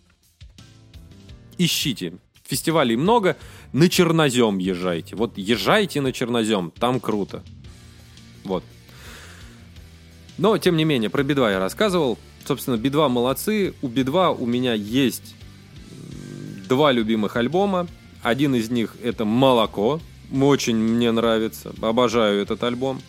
Ищите. 1.58 2.14
Фестивалей 2.44 2.96
много 2.96 3.36
на 3.72 3.88
чернозем 3.88 4.58
езжайте. 4.58 5.16
Вот 5.16 5.36
езжайте 5.36 6.00
на 6.00 6.12
чернозем, 6.12 6.72
там 6.78 7.00
круто. 7.00 7.42
Вот. 8.44 8.62
Но, 10.38 10.56
тем 10.58 10.76
не 10.76 10.84
менее, 10.84 11.10
про 11.10 11.22
Би-2 11.22 11.52
я 11.52 11.58
рассказывал. 11.58 12.18
Собственно, 12.44 12.76
Би-2 12.76 13.08
молодцы. 13.08 13.74
У 13.82 13.88
Би-2 13.88 14.36
у 14.38 14.46
меня 14.46 14.74
есть 14.74 15.34
два 16.72 16.90
любимых 16.90 17.36
альбома. 17.36 17.86
Один 18.22 18.54
из 18.54 18.70
них 18.70 18.96
это 19.02 19.26
«Молоко». 19.26 20.00
Очень 20.32 20.76
мне 20.76 21.12
нравится. 21.12 21.74
Обожаю 21.82 22.40
этот 22.40 22.64
альбом. 22.64 23.02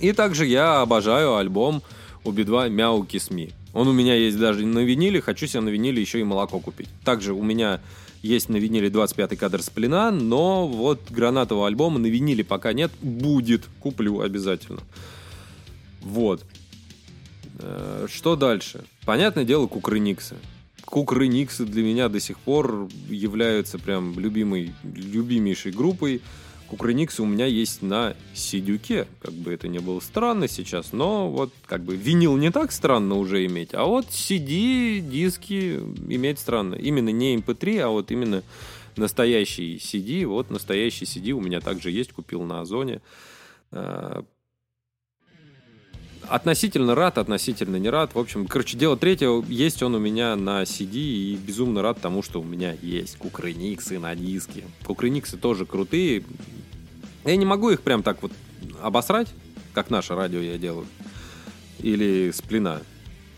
И 0.00 0.10
также 0.12 0.46
я 0.46 0.80
обожаю 0.80 1.36
альбом 1.36 1.80
у 2.24 2.32
Би-2 2.32 2.70
«Мяу 2.70 3.04
Кисми». 3.04 3.52
Он 3.72 3.86
у 3.86 3.92
меня 3.92 4.16
есть 4.16 4.36
даже 4.36 4.66
на 4.66 4.80
виниле. 4.80 5.20
Хочу 5.20 5.46
себе 5.46 5.60
на 5.60 5.68
виниле 5.68 6.02
еще 6.02 6.18
и 6.18 6.24
«Молоко» 6.24 6.58
купить. 6.58 6.88
Также 7.04 7.34
у 7.34 7.42
меня 7.44 7.80
есть 8.20 8.48
на 8.48 8.56
виниле 8.56 8.88
25-й 8.88 9.36
кадр 9.36 9.62
сплина, 9.62 10.10
но 10.10 10.66
вот 10.66 11.00
гранатового 11.08 11.68
альбома 11.68 12.00
на 12.00 12.06
виниле 12.06 12.42
пока 12.42 12.72
нет. 12.72 12.90
Будет. 13.00 13.66
Куплю 13.78 14.22
обязательно. 14.22 14.80
Вот. 16.00 16.44
Э, 17.60 18.08
что 18.12 18.34
дальше? 18.34 18.84
Понятное 19.04 19.44
дело, 19.44 19.68
Кукрыниксы. 19.68 20.34
Кукрыниксы 20.90 21.66
для 21.66 21.82
меня 21.82 22.08
до 22.08 22.18
сих 22.18 22.38
пор 22.38 22.88
являются 23.10 23.78
прям 23.78 24.18
любимой, 24.18 24.72
любимейшей 24.82 25.70
группой. 25.70 26.22
Кукрыниксы 26.66 27.22
у 27.22 27.26
меня 27.26 27.44
есть 27.44 27.82
на 27.82 28.16
Сидюке, 28.34 29.06
как 29.20 29.34
бы 29.34 29.52
это 29.52 29.68
ни 29.68 29.78
было 29.80 30.00
странно 30.00 30.48
сейчас, 30.48 30.92
но 30.92 31.30
вот 31.30 31.52
как 31.66 31.82
бы 31.82 31.94
винил 31.94 32.38
не 32.38 32.50
так 32.50 32.72
странно 32.72 33.16
уже 33.16 33.44
иметь, 33.44 33.74
а 33.74 33.84
вот 33.84 34.06
CD, 34.06 35.00
диски 35.00 35.78
иметь 36.08 36.38
странно. 36.38 36.74
Именно 36.74 37.10
не 37.10 37.36
MP3, 37.36 37.80
а 37.80 37.88
вот 37.88 38.10
именно 38.10 38.42
настоящий 38.96 39.76
CD, 39.76 40.24
вот 40.26 40.50
настоящий 40.50 41.04
CD 41.04 41.32
у 41.32 41.40
меня 41.42 41.60
также 41.60 41.90
есть, 41.90 42.12
купил 42.12 42.44
на 42.44 42.62
Озоне. 42.62 43.02
Относительно 46.28 46.94
рад, 46.94 47.16
относительно 47.16 47.76
не 47.76 47.88
рад. 47.88 48.14
В 48.14 48.18
общем, 48.18 48.46
короче, 48.46 48.76
дело 48.76 48.96
третье. 48.98 49.42
Есть 49.48 49.82
он 49.82 49.94
у 49.94 49.98
меня 49.98 50.36
на 50.36 50.62
CD 50.62 50.96
и 50.96 51.36
безумно 51.36 51.80
рад 51.80 52.00
тому, 52.00 52.22
что 52.22 52.40
у 52.40 52.44
меня 52.44 52.76
есть 52.82 53.16
кукрыниксы 53.16 53.98
на 53.98 54.14
диске. 54.14 54.64
Кукрыниксы 54.84 55.38
тоже 55.38 55.64
крутые. 55.64 56.24
Я 57.24 57.36
не 57.36 57.46
могу 57.46 57.70
их 57.70 57.80
прям 57.80 58.02
так 58.02 58.22
вот 58.22 58.32
обосрать, 58.82 59.28
как 59.72 59.88
наше 59.88 60.14
радио 60.14 60.40
я 60.40 60.58
делаю. 60.58 60.86
Или 61.80 62.30
сплина. 62.32 62.82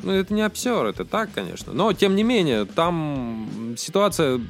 Ну, 0.02 0.12
это 0.12 0.34
не 0.34 0.42
обсер, 0.42 0.84
это 0.86 1.04
так, 1.04 1.32
конечно. 1.32 1.72
Но, 1.72 1.92
тем 1.92 2.16
не 2.16 2.24
менее, 2.24 2.64
там 2.64 3.76
ситуация 3.78 4.40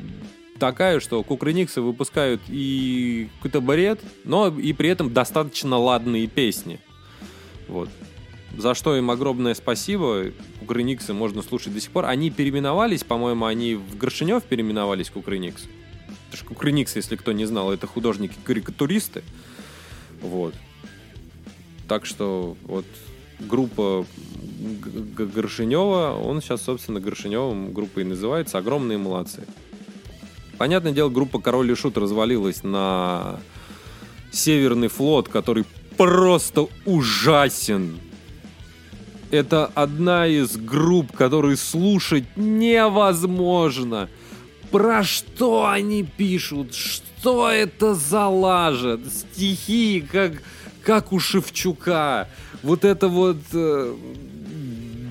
такая, 0.59 1.01
что 1.01 1.23
кукрыниксы 1.23 1.81
выпускают 1.83 2.41
и 2.49 3.29
какой-то 3.37 3.61
бред, 3.61 4.01
но 4.25 4.49
и 4.49 4.73
при 4.73 4.89
этом 4.89 5.13
достаточно 5.13 5.77
ладные 5.77 6.27
песни. 6.27 6.81
Вот. 7.69 7.89
За 8.57 8.75
что 8.75 8.97
им 8.97 9.11
огромное 9.11 9.54
спасибо. 9.54 10.26
Кукрыниксы 10.59 11.12
можно 11.12 11.42
слушать 11.42 11.73
до 11.73 11.80
сих 11.80 11.90
пор. 11.90 12.07
Они 12.07 12.30
переименовались, 12.30 13.04
по-моему, 13.04 13.47
они 13.47 13.75
в 13.75 13.97
Горшинев 13.97 14.42
переименовались, 14.42 15.11
Кукрыниксы. 15.11 15.69
Потому 16.26 16.37
что 16.37 16.45
Кукрыниксы, 16.47 16.99
если 16.99 17.16
кто 17.16 17.33
не 17.33 17.45
знал, 17.45 17.73
это 17.73 17.87
художники-карикатуристы. 17.87 19.23
Вот. 20.21 20.54
Так 21.88 22.07
что 22.07 22.57
вот 22.64 22.87
группа 23.38 24.04
Горшинева, 25.16 26.21
он 26.23 26.42
сейчас, 26.42 26.62
собственно, 26.62 27.00
Горшиневым 27.00 27.73
группой 27.73 28.04
называется. 28.04 28.59
Огромные 28.59 28.99
молодцы. 28.99 29.47
Понятное 30.59 30.92
дело, 30.92 31.09
группа 31.09 31.40
Король 31.40 31.71
и 31.71 31.75
Шут 31.75 31.97
развалилась 31.97 32.62
на 32.62 33.40
Северный 34.30 34.88
флот, 34.88 35.28
который 35.28 35.64
просто 35.97 36.69
ужасен. 36.85 37.99
Это 39.31 39.67
одна 39.75 40.27
из 40.27 40.57
групп, 40.57 41.13
которые 41.13 41.57
слушать 41.57 42.25
невозможно. 42.37 44.09
Про 44.71 45.05
что 45.05 45.69
они 45.69 46.05
пишут? 46.05 46.75
Что 46.75 47.51
это 47.51 47.95
за 47.95 48.27
лажа? 48.27 48.99
Стихи, 49.09 50.05
как, 50.11 50.43
как 50.83 51.13
у 51.13 51.21
Шевчука. 51.21 52.29
Вот 52.63 52.85
это 52.85 53.09
вот 53.09 53.39
э, 53.53 53.95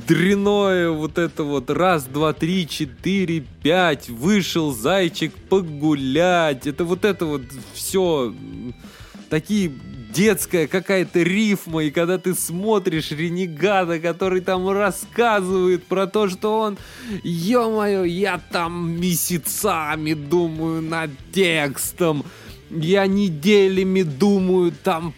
дряное, 0.08 0.90
вот 0.90 1.18
это 1.18 1.44
вот 1.44 1.70
раз, 1.70 2.04
два, 2.06 2.34
три, 2.34 2.68
четыре, 2.68 3.46
пять, 3.62 4.10
вышел 4.10 4.74
зайчик 4.74 5.34
погулять. 5.50 6.68
Это 6.68 6.84
вот 6.84 7.06
это 7.06 7.26
вот 7.26 7.44
все 7.74 8.34
такие 9.30 9.72
детская 10.14 10.68
какая-то 10.68 11.22
рифма, 11.22 11.84
и 11.84 11.92
когда 11.92 12.18
ты 12.18 12.34
смотришь 12.34 13.12
Ренегата, 13.12 14.00
который 14.00 14.42
там 14.42 14.70
рассказывает 14.70 15.86
про 15.86 16.08
то, 16.08 16.28
что 16.30 16.60
он, 16.60 16.78
ё-моё, 17.24 18.04
я 18.04 18.40
там 18.52 19.00
месяцами 19.00 20.14
думаю 20.14 20.82
над 20.82 21.12
текстом, 21.32 22.24
я 22.70 23.08
неделями 23.08 24.04
думаю 24.04 24.72
там 24.84 25.14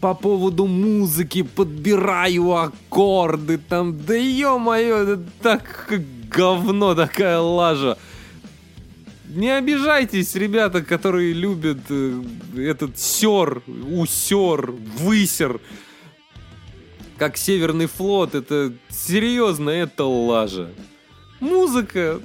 по 0.00 0.14
поводу 0.14 0.66
музыки, 0.66 1.42
подбираю 1.42 2.52
аккорды 2.54 3.58
там, 3.58 4.00
да 4.06 4.14
ё-моё, 4.14 4.96
это 5.02 5.22
так 5.42 5.92
говно, 6.30 6.94
такая 6.94 7.38
лажа. 7.40 7.98
Не 9.32 9.56
обижайтесь, 9.56 10.34
ребята, 10.34 10.82
которые 10.82 11.32
любят 11.32 11.78
э, 11.88 12.20
этот 12.56 12.98
сер, 12.98 13.62
усер, 13.88 14.72
высер. 14.72 15.60
Как 17.16 17.36
Северный 17.36 17.86
флот, 17.86 18.34
это 18.34 18.72
серьезно, 18.88 19.70
это 19.70 20.04
лажа. 20.04 20.70
Музыка, 21.38 22.20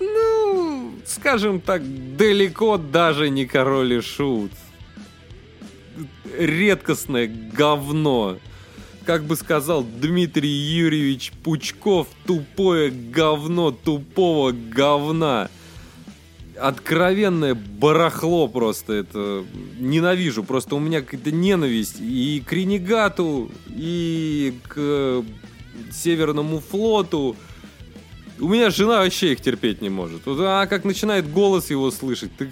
ну, 0.00 0.92
скажем 1.06 1.60
так, 1.60 1.82
далеко 2.16 2.78
даже 2.78 3.30
не 3.30 3.46
король 3.46 3.92
и 3.92 4.00
шут. 4.00 4.50
Редкостное 6.36 7.30
говно. 7.52 8.38
Как 9.04 9.22
бы 9.22 9.36
сказал 9.36 9.84
Дмитрий 9.84 10.50
Юрьевич 10.50 11.30
Пучков, 11.44 12.08
тупое 12.26 12.90
говно 12.90 13.70
тупого 13.70 14.50
говна 14.50 15.48
откровенное 16.60 17.54
барахло 17.54 18.48
просто 18.48 18.92
это. 18.94 19.44
Ненавижу. 19.78 20.44
Просто 20.44 20.76
у 20.76 20.78
меня 20.78 21.00
какая-то 21.00 21.30
ненависть 21.30 21.96
и 22.00 22.42
к 22.46 22.52
Ренегату, 22.52 23.50
и 23.68 24.54
к 24.68 25.24
Северному 25.92 26.60
флоту. 26.60 27.36
У 28.38 28.48
меня 28.48 28.70
жена 28.70 28.98
вообще 28.98 29.32
их 29.32 29.40
терпеть 29.40 29.82
не 29.82 29.90
может. 29.90 30.24
Вот, 30.26 30.38
а 30.40 30.66
как 30.66 30.84
начинает 30.84 31.30
голос 31.30 31.70
его 31.70 31.90
слышать. 31.90 32.30
Так... 32.36 32.48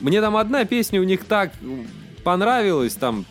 Мне 0.00 0.20
там 0.20 0.36
одна 0.36 0.64
песня 0.64 1.00
у 1.00 1.04
них 1.04 1.24
так 1.24 1.52
понравилась. 2.22 2.94
Там 2.94 3.24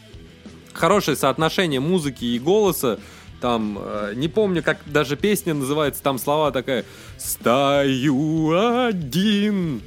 хорошее 0.74 1.18
соотношение 1.18 1.80
музыки 1.80 2.26
и 2.26 2.40
голоса. 2.40 3.00
Там, 3.42 3.78
э, 3.80 4.14
не 4.16 4.28
помню, 4.28 4.64
как 4.64 4.80
даже 4.86 5.18
песня 5.18 5.54
называется, 5.54 6.02
там 6.02 6.18
слова 6.18 6.52
такая 6.52 6.86
«Стою 7.18 8.88
один». 8.88 9.82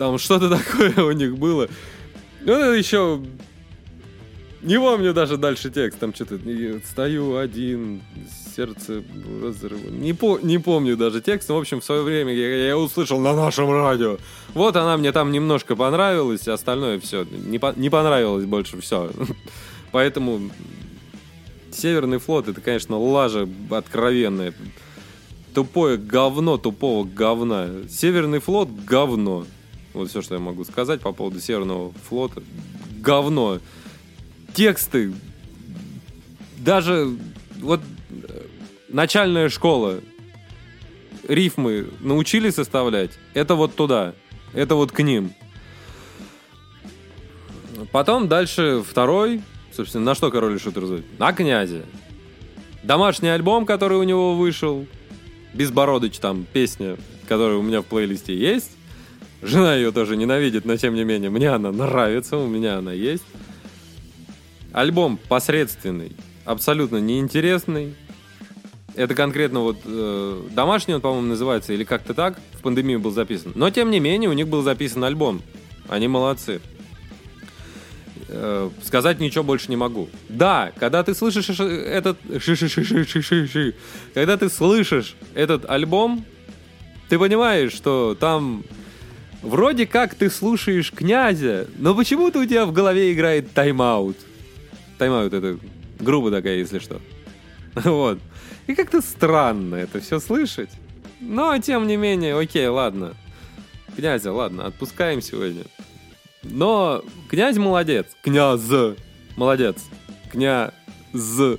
Там 0.00 0.16
что-то 0.16 0.48
такое 0.56 1.04
у 1.04 1.12
них 1.12 1.36
было. 1.36 1.68
Ну, 2.40 2.72
еще... 2.72 3.22
Не 4.62 4.78
помню 4.78 5.12
даже 5.12 5.36
дальше 5.36 5.70
текст. 5.70 5.98
Там 5.98 6.14
что-то... 6.14 6.40
Стою 6.90 7.36
один, 7.36 8.00
сердце 8.56 9.04
разрыва. 9.42 9.90
Не, 9.90 10.14
по, 10.14 10.38
не 10.38 10.56
помню 10.56 10.96
даже 10.96 11.20
текст. 11.20 11.50
В 11.50 11.54
общем, 11.54 11.82
в 11.82 11.84
свое 11.84 12.00
время 12.00 12.32
я, 12.32 12.68
я 12.68 12.78
услышал 12.78 13.20
на 13.20 13.34
нашем 13.34 13.70
радио. 13.70 14.16
Вот 14.54 14.74
она 14.76 14.96
мне 14.96 15.12
там 15.12 15.32
немножко 15.32 15.76
понравилась, 15.76 16.48
остальное 16.48 16.98
все. 16.98 17.24
Не, 17.24 17.58
по, 17.58 17.74
не 17.76 17.90
понравилось 17.90 18.46
больше 18.46 18.80
все. 18.80 19.10
Поэтому 19.92 20.50
Северный 21.72 22.18
флот 22.18 22.48
это, 22.48 22.62
конечно, 22.62 22.98
лажа 22.98 23.46
откровенная. 23.68 24.54
Тупое 25.52 25.98
говно 25.98 26.56
тупого 26.56 27.04
говна. 27.04 27.68
Северный 27.90 28.38
флот 28.38 28.70
говно. 28.70 29.44
Вот 29.92 30.08
все, 30.08 30.22
что 30.22 30.34
я 30.34 30.40
могу 30.40 30.64
сказать 30.64 31.00
по 31.00 31.12
поводу 31.12 31.40
Северного 31.40 31.92
флота. 32.08 32.42
Говно. 33.00 33.58
Тексты. 34.54 35.12
Даже 36.58 37.08
вот 37.60 37.80
э, 38.10 38.46
начальная 38.88 39.48
школа. 39.48 40.00
Рифмы 41.26 41.88
научились 42.00 42.54
составлять. 42.54 43.12
Это 43.34 43.54
вот 43.54 43.74
туда. 43.74 44.14
Это 44.52 44.74
вот 44.74 44.92
к 44.92 45.02
ним. 45.02 45.32
Потом 47.92 48.28
дальше 48.28 48.82
второй. 48.86 49.42
Собственно, 49.72 50.04
на 50.04 50.14
что 50.14 50.30
король 50.30 50.56
и 50.56 50.58
шут? 50.58 50.76
На 51.18 51.32
князе. 51.32 51.84
Домашний 52.82 53.28
альбом, 53.28 53.66
который 53.66 53.98
у 53.98 54.02
него 54.02 54.34
вышел. 54.34 54.86
Безбородыч 55.54 56.18
там, 56.18 56.46
песня, 56.52 56.96
которая 57.28 57.56
у 57.56 57.62
меня 57.62 57.82
в 57.82 57.86
плейлисте 57.86 58.36
есть. 58.36 58.72
Жена 59.42 59.74
ее 59.74 59.90
тоже 59.90 60.16
ненавидит, 60.16 60.64
но 60.64 60.76
тем 60.76 60.94
не 60.94 61.04
менее, 61.04 61.30
мне 61.30 61.48
она 61.50 61.72
нравится, 61.72 62.36
у 62.36 62.46
меня 62.46 62.78
она 62.78 62.92
есть. 62.92 63.24
Альбом 64.72 65.18
посредственный, 65.28 66.12
абсолютно 66.44 66.98
неинтересный. 66.98 67.94
Это 68.96 69.14
конкретно 69.14 69.60
вот 69.60 69.78
э, 69.84 70.42
домашний 70.50 70.94
он, 70.94 71.00
по-моему, 71.00 71.28
называется, 71.28 71.72
или 71.72 71.84
как-то 71.84 72.12
так, 72.12 72.38
в 72.52 72.60
пандемию 72.60 73.00
был 73.00 73.12
записан. 73.12 73.52
Но, 73.54 73.70
тем 73.70 73.90
не 73.90 74.00
менее, 74.00 74.28
у 74.28 74.32
них 74.34 74.48
был 74.48 74.62
записан 74.62 75.04
альбом. 75.04 75.42
Они 75.88 76.06
молодцы. 76.06 76.60
Э, 78.28 78.70
сказать 78.84 79.20
ничего 79.20 79.42
больше 79.42 79.70
не 79.70 79.76
могу. 79.76 80.08
Да, 80.28 80.72
когда 80.78 81.02
ты 81.02 81.14
слышишь 81.14 81.50
этот... 81.58 82.18
Когда 84.14 84.36
ты 84.36 84.48
слышишь 84.48 85.16
этот 85.34 85.68
альбом, 85.68 86.24
ты 87.08 87.18
понимаешь, 87.18 87.72
что 87.72 88.16
там 88.18 88.64
Вроде 89.42 89.86
как 89.86 90.14
ты 90.14 90.28
слушаешь 90.28 90.92
князя, 90.92 91.66
но 91.78 91.94
почему-то 91.94 92.40
у 92.40 92.44
тебя 92.44 92.66
в 92.66 92.72
голове 92.72 93.12
играет 93.12 93.52
тайм-аут. 93.52 94.16
Тайм-аут 94.98 95.32
это 95.32 95.58
грубо 95.98 96.30
такая, 96.30 96.56
если 96.56 96.78
что. 96.78 97.00
Вот. 97.74 98.18
И 98.66 98.74
как-то 98.74 99.00
странно 99.00 99.76
это 99.76 100.00
все 100.00 100.20
слышать. 100.20 100.70
Но, 101.20 101.56
тем 101.58 101.86
не 101.86 101.96
менее, 101.96 102.38
окей, 102.38 102.66
ладно. 102.66 103.14
Князя, 103.96 104.32
ладно, 104.32 104.66
отпускаем 104.66 105.22
сегодня. 105.22 105.64
Но 106.42 107.02
князь 107.28 107.56
молодец. 107.56 108.06
Князь 108.22 108.60
молодец. 109.36 109.76
Князь 110.30 110.70
з 111.12 111.58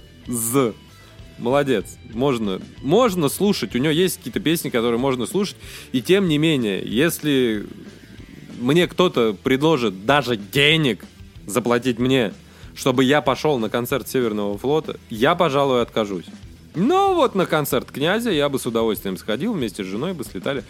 молодец. 1.37 1.97
Можно, 2.13 2.61
можно 2.81 3.29
слушать. 3.29 3.75
У 3.75 3.77
него 3.77 3.91
есть 3.91 4.17
какие-то 4.17 4.39
песни, 4.39 4.69
которые 4.69 4.99
можно 4.99 5.25
слушать. 5.25 5.57
И 5.91 6.01
тем 6.01 6.27
не 6.27 6.37
менее, 6.37 6.81
если 6.85 7.65
мне 8.59 8.87
кто-то 8.87 9.35
предложит 9.43 10.05
даже 10.05 10.37
денег 10.37 11.05
заплатить 11.45 11.99
мне, 11.99 12.33
чтобы 12.75 13.03
я 13.03 13.21
пошел 13.21 13.57
на 13.59 13.69
концерт 13.69 14.07
Северного 14.07 14.57
флота, 14.57 14.97
я, 15.09 15.35
пожалуй, 15.35 15.81
откажусь. 15.81 16.25
Но 16.73 17.13
вот 17.13 17.35
на 17.35 17.45
концерт 17.45 17.91
князя 17.91 18.31
я 18.31 18.47
бы 18.47 18.57
с 18.57 18.65
удовольствием 18.65 19.17
сходил, 19.17 19.53
вместе 19.53 19.83
с 19.83 19.87
женой 19.87 20.13
бы 20.13 20.23
слетали, 20.23 20.63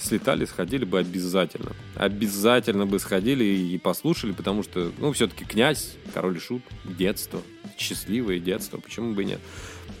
слетали, 0.00 0.44
сходили 0.44 0.84
бы 0.84 1.00
обязательно. 1.00 1.72
Обязательно 1.96 2.86
бы 2.86 3.00
сходили 3.00 3.44
и 3.44 3.76
послушали, 3.78 4.32
потому 4.32 4.62
что, 4.62 4.92
ну, 4.98 5.12
все-таки 5.12 5.44
князь, 5.44 5.96
король 6.14 6.36
и 6.36 6.40
шут, 6.40 6.62
детство, 6.84 7.40
счастливое 7.76 8.38
детство, 8.38 8.78
почему 8.78 9.14
бы 9.14 9.22
и 9.22 9.26
нет. 9.26 9.40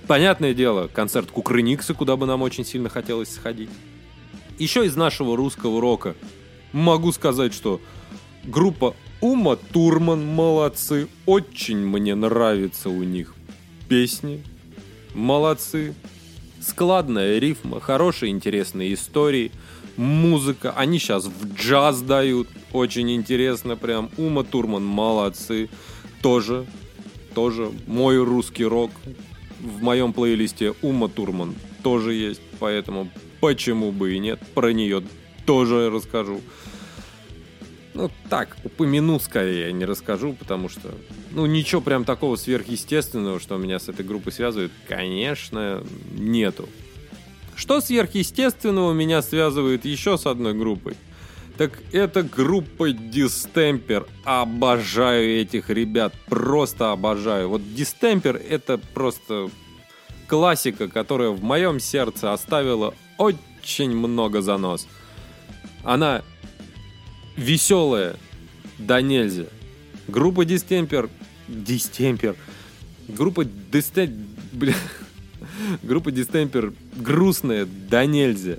Понятное 0.08 0.54
дело, 0.54 0.88
концерт 0.88 1.30
Кукрыниксы, 1.30 1.92
куда 1.92 2.16
бы 2.16 2.24
нам 2.24 2.40
очень 2.40 2.64
сильно 2.64 2.88
хотелось 2.88 3.30
сходить. 3.30 3.68
Еще 4.58 4.86
из 4.86 4.96
нашего 4.96 5.36
русского 5.36 5.82
рока 5.82 6.16
могу 6.72 7.12
сказать, 7.12 7.52
что 7.52 7.78
группа 8.42 8.96
Ума 9.20 9.56
Турман 9.56 10.24
молодцы. 10.26 11.08
Очень 11.26 11.86
мне 11.86 12.14
нравится 12.14 12.88
у 12.88 13.02
них 13.02 13.34
песни. 13.88 14.42
Молодцы. 15.12 15.94
Складная 16.60 17.38
рифма, 17.38 17.78
хорошие 17.78 18.30
интересные 18.30 18.94
истории, 18.94 19.52
музыка. 19.98 20.72
Они 20.72 20.98
сейчас 20.98 21.26
в 21.26 21.54
джаз 21.54 22.00
дают. 22.00 22.48
Очень 22.72 23.14
интересно 23.14 23.76
прям. 23.76 24.08
Ума 24.16 24.42
Турман 24.42 24.86
молодцы. 24.86 25.68
Тоже, 26.22 26.64
тоже 27.34 27.70
мой 27.86 28.16
русский 28.22 28.64
рок. 28.64 28.90
В 29.60 29.82
моем 29.82 30.12
плейлисте 30.12 30.74
Ума 30.82 31.08
Турман 31.08 31.54
тоже 31.82 32.14
есть. 32.14 32.40
Поэтому 32.58 33.08
почему 33.40 33.92
бы 33.92 34.14
и 34.14 34.18
нет. 34.18 34.40
Про 34.54 34.72
нее 34.72 35.02
тоже 35.46 35.90
расскажу. 35.90 36.40
Ну, 37.94 38.10
так, 38.28 38.56
упомяну 38.62 39.18
скорее, 39.18 39.72
не 39.72 39.84
расскажу, 39.84 40.32
потому 40.38 40.68
что, 40.68 40.94
ну, 41.32 41.46
ничего 41.46 41.80
прям 41.80 42.04
такого 42.04 42.36
сверхъестественного, 42.36 43.40
что 43.40 43.56
меня 43.56 43.80
с 43.80 43.88
этой 43.88 44.04
группой 44.04 44.30
связывает, 44.30 44.70
конечно, 44.86 45.82
нету. 46.12 46.68
Что 47.56 47.80
сверхъестественного 47.80 48.92
меня 48.92 49.20
связывает 49.20 49.84
еще 49.84 50.16
с 50.16 50.26
одной 50.26 50.54
группой? 50.54 50.94
Так 51.58 51.72
это 51.90 52.22
группа 52.22 52.92
Дистемпер. 52.92 54.06
Обожаю 54.24 55.40
этих 55.40 55.70
ребят, 55.70 56.14
просто 56.28 56.92
обожаю. 56.92 57.48
Вот 57.48 57.74
Дистемпер 57.74 58.36
это 58.36 58.78
просто 58.78 59.50
классика, 60.28 60.86
которая 60.86 61.30
в 61.30 61.42
моем 61.42 61.80
сердце 61.80 62.32
оставила 62.32 62.94
очень 63.18 63.90
много 63.90 64.40
занос. 64.40 64.86
Она 65.82 66.22
веселая, 67.36 68.14
да 68.78 69.00
нельзя. 69.02 69.46
Группа 70.06 70.44
Дистемпер... 70.44 71.10
Дистемпер... 71.48 72.36
Группа 73.08 73.44
Дистемпер... 73.44 74.76
Группа 75.82 76.12
Дистемпер 76.12 76.72
грустная, 76.94 77.66
да 77.66 78.06
нельзя. 78.06 78.58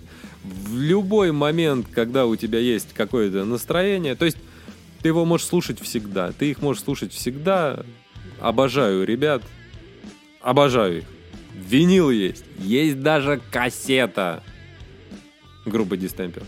В 0.49 0.79
любой 0.79 1.31
момент, 1.31 1.87
когда 1.91 2.25
у 2.25 2.35
тебя 2.35 2.59
есть 2.59 2.93
какое-то 2.93 3.45
настроение, 3.45 4.15
то 4.15 4.25
есть 4.25 4.37
ты 5.01 5.09
его 5.09 5.25
можешь 5.25 5.47
слушать 5.47 5.79
всегда. 5.79 6.31
Ты 6.31 6.51
их 6.51 6.61
можешь 6.61 6.83
слушать 6.83 7.13
всегда. 7.13 7.83
Обожаю 8.39 9.05
ребят. 9.05 9.43
Обожаю 10.41 10.99
их. 10.99 11.05
Винил 11.55 12.09
есть. 12.09 12.43
Есть 12.57 13.01
даже 13.01 13.41
кассета. 13.51 14.43
Группа 15.65 15.97
Дистемпер 15.97 16.43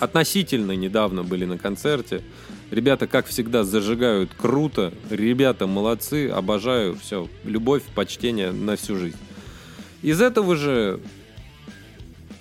относительно 0.00 0.72
недавно 0.72 1.22
были 1.22 1.44
на 1.44 1.58
концерте. 1.58 2.22
Ребята, 2.70 3.06
как 3.06 3.26
всегда, 3.26 3.64
зажигают 3.64 4.30
круто. 4.36 4.92
Ребята 5.10 5.66
молодцы, 5.66 6.28
обожаю. 6.28 6.96
Все, 6.96 7.28
любовь, 7.44 7.82
почтение 7.94 8.52
на 8.52 8.76
всю 8.76 8.96
жизнь. 8.96 9.16
Из 10.02 10.20
этого 10.20 10.54
же 10.56 11.00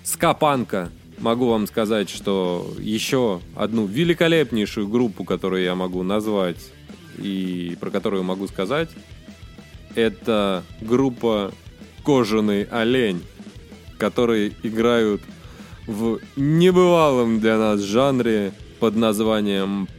скапанка 0.07 0.89
могу 1.19 1.49
вам 1.49 1.67
сказать, 1.67 2.09
что 2.09 2.73
еще 2.79 3.41
одну 3.55 3.85
великолепнейшую 3.85 4.87
группу, 4.87 5.25
которую 5.25 5.63
я 5.63 5.75
могу 5.75 6.01
назвать 6.03 6.71
и 7.17 7.75
про 7.79 7.89
которую 7.89 8.23
могу 8.23 8.47
сказать, 8.47 8.89
это 9.95 10.63
группа 10.79 11.51
«Кожаный 12.05 12.63
олень», 12.63 13.21
которые 13.97 14.53
играют 14.63 15.21
в 15.87 16.19
небывалом 16.37 17.39
для 17.39 17.57
нас 17.57 17.81
жанре 17.81 18.53
под 18.79 18.95
названием 18.95 19.89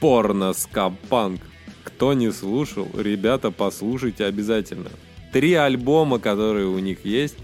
порно-скапанк. 0.00 1.40
Кто 1.84 2.12
не 2.12 2.32
слушал, 2.32 2.88
ребята, 2.94 3.50
послушайте 3.50 4.26
обязательно. 4.26 4.90
Три 5.32 5.54
альбома, 5.54 6.18
которые 6.18 6.66
у 6.66 6.78
них 6.80 7.04
есть, 7.04 7.36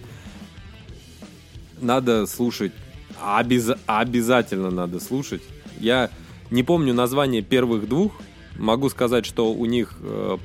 надо 1.81 2.27
слушать. 2.27 2.73
Обяз... 3.21 3.73
Обязательно 3.87 4.71
надо 4.71 5.01
слушать. 5.01 5.43
Я 5.79 6.11
не 6.51 6.63
помню 6.63 6.95
название 6.95 7.43
первых 7.43 7.89
двух. 7.89 8.13
Могу 8.57 8.89
сказать, 8.91 9.27
что 9.27 9.53
у 9.53 9.67
них 9.67 9.97
э, 10.01 10.39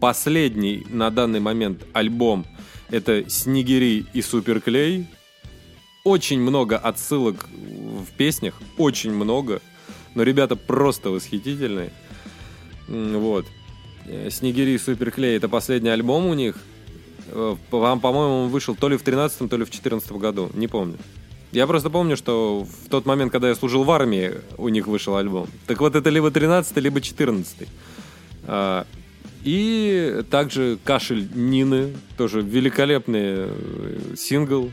последний 0.00 0.86
на 0.90 1.10
данный 1.10 1.40
момент 1.40 1.86
альбом 1.92 2.46
это 2.90 3.28
«Снегири 3.28 4.06
и 4.12 4.22
Суперклей», 4.22 5.06
очень 6.04 6.40
много 6.40 6.78
отсылок 6.78 7.46
в 7.50 8.06
песнях, 8.16 8.54
очень 8.78 9.12
много. 9.12 9.60
Но 10.14 10.22
ребята 10.22 10.56
просто 10.56 11.10
восхитительные. 11.10 11.92
Вот. 12.88 13.44
Снегири 14.30 14.78
Суперклей 14.78 15.36
это 15.36 15.48
последний 15.48 15.90
альбом 15.90 16.26
у 16.26 16.34
них. 16.34 16.56
Э, 17.30 17.56
вам, 17.70 18.00
по-моему, 18.00 18.48
вышел 18.48 18.74
то 18.74 18.88
ли 18.88 18.96
в 18.96 19.02
13 19.02 19.48
то 19.48 19.56
ли 19.56 19.64
в 19.64 19.70
14 19.70 20.12
году. 20.12 20.50
Не 20.54 20.68
помню. 20.68 20.98
Я 21.52 21.66
просто 21.66 21.88
помню, 21.88 22.16
что 22.16 22.64
в 22.64 22.88
тот 22.88 23.06
момент, 23.06 23.32
когда 23.32 23.48
я 23.48 23.54
служил 23.54 23.84
в 23.84 23.90
армии, 23.90 24.32
у 24.58 24.68
них 24.68 24.86
вышел 24.86 25.16
альбом. 25.16 25.48
Так 25.66 25.80
вот, 25.80 25.94
это 25.94 26.10
либо 26.10 26.30
13 26.30 26.76
либо 26.76 27.00
14 27.00 27.66
а, 28.46 28.86
И 29.44 30.22
также 30.30 30.78
«Кашель 30.84 31.26
Нины», 31.34 31.94
тоже 32.18 32.42
великолепный 32.42 33.22
э, 33.22 34.14
сингл, 34.16 34.70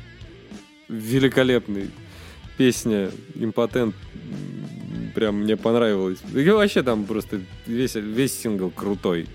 великолепный. 0.90 1.92
Песня 2.58 3.10
«Импотент» 3.36 3.96
прям 5.14 5.44
мне 5.44 5.56
понравилась. 5.56 6.20
И 6.34 6.50
вообще 6.50 6.84
там 6.84 7.06
просто 7.06 7.40
весь, 7.66 7.96
весь 7.96 8.38
сингл 8.38 8.70
крутой. 8.70 9.28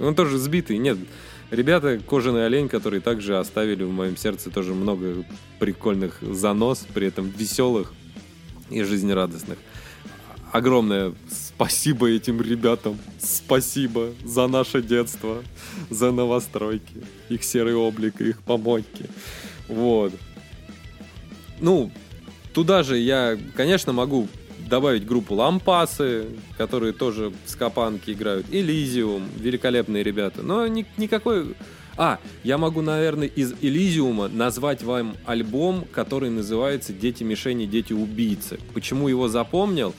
Он 0.00 0.14
тоже 0.14 0.38
сбитый, 0.38 0.78
нет. 0.78 0.98
Ребята, 1.50 1.98
Кожаный 1.98 2.46
олень, 2.46 2.68
которые 2.68 3.00
также 3.00 3.38
оставили 3.38 3.84
в 3.84 3.90
моем 3.90 4.16
сердце 4.16 4.50
тоже 4.50 4.74
много 4.74 5.24
прикольных 5.58 6.18
занос, 6.22 6.86
при 6.92 7.08
этом 7.08 7.28
веселых 7.28 7.92
и 8.70 8.82
жизнерадостных. 8.82 9.58
Огромное 10.52 11.12
спасибо 11.30 12.08
этим 12.08 12.40
ребятам. 12.40 12.98
Спасибо 13.18 14.12
за 14.24 14.46
наше 14.46 14.82
детство, 14.82 15.42
за 15.90 16.12
новостройки, 16.12 17.04
их 17.28 17.44
серый 17.44 17.74
облик, 17.74 18.20
их 18.20 18.42
помойки. 18.42 19.06
Вот. 19.68 20.12
Ну, 21.60 21.90
туда 22.52 22.82
же 22.82 22.98
я, 22.98 23.38
конечно, 23.56 23.92
могу 23.92 24.28
добавить 24.68 25.06
группу 25.06 25.34
Лампасы, 25.34 26.26
которые 26.56 26.92
тоже 26.92 27.32
с 27.46 27.54
Капанки 27.54 28.10
играют, 28.10 28.46
Элизиум, 28.50 29.24
великолепные 29.36 30.02
ребята. 30.02 30.42
Но 30.42 30.66
ни, 30.66 30.86
никакой... 30.96 31.54
А, 31.96 32.18
я 32.42 32.58
могу, 32.58 32.82
наверное, 32.82 33.28
из 33.28 33.54
Элизиума 33.60 34.26
назвать 34.28 34.82
вам 34.82 35.16
альбом, 35.26 35.84
который 35.92 36.28
называется 36.28 36.92
«Дети 36.92 37.22
мишени, 37.22 37.66
дети 37.66 37.92
убийцы». 37.92 38.58
Почему 38.72 39.06
его 39.06 39.28
запомнил? 39.28 39.94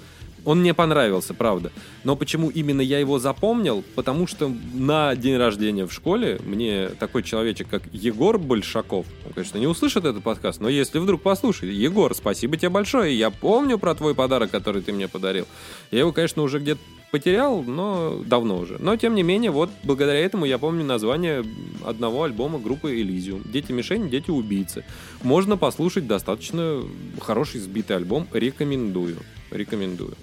Он 0.46 0.60
мне 0.60 0.74
понравился, 0.74 1.34
правда. 1.34 1.72
Но 2.04 2.16
почему 2.16 2.50
именно 2.50 2.82
я 2.82 3.00
его 3.00 3.20
запомнил? 3.20 3.84
Потому 3.96 4.28
что 4.28 4.52
на 4.74 5.16
день 5.16 5.38
рождения 5.38 5.86
в 5.86 5.92
школе 5.92 6.40
мне 6.46 6.90
такой 7.00 7.24
человечек, 7.24 7.68
как 7.68 7.82
Егор 7.92 8.38
Большаков, 8.38 9.08
он, 9.26 9.34
конечно, 9.34 9.58
не 9.58 9.68
услышит 9.68 10.06
этот 10.06 10.24
подкаст, 10.24 10.62
но 10.62 10.70
если 10.70 11.00
вдруг 11.00 11.24
послушает, 11.24 11.74
Егор, 11.74 12.14
спасибо 12.16 12.58
тебе 12.58 12.70
большое, 12.70 13.18
я 13.18 13.32
помню 13.32 13.80
про 13.80 13.96
твой 13.96 14.14
подарок, 14.14 14.52
который 14.52 14.82
ты 14.82 14.94
мне 14.94 15.08
подарил. 15.08 15.48
Я 15.92 16.00
его, 16.00 16.12
конечно, 16.12 16.44
уже 16.44 16.60
где-то 16.60 16.82
потерял, 17.12 17.64
но 17.64 18.22
давно 18.26 18.58
уже. 18.60 18.78
Но, 18.78 18.98
тем 18.98 19.16
не 19.16 19.24
менее, 19.24 19.50
вот 19.50 19.70
благодаря 19.84 20.20
этому 20.20 20.46
я 20.46 20.58
помню 20.58 20.84
название 20.84 21.46
одного 21.86 22.24
альбома 22.24 22.60
группы 22.60 23.00
Elysium. 23.00 23.50
«Дети 23.50 23.72
мишени, 23.72 24.10
дети 24.10 24.32
убийцы». 24.32 24.84
Можно 25.24 25.56
послушать 25.56 26.08
достаточно 26.08 26.84
хороший 27.22 27.62
сбитый 27.62 27.96
альбом. 27.96 28.28
Рекомендую. 28.34 29.18
Рекомендую. 29.52 30.16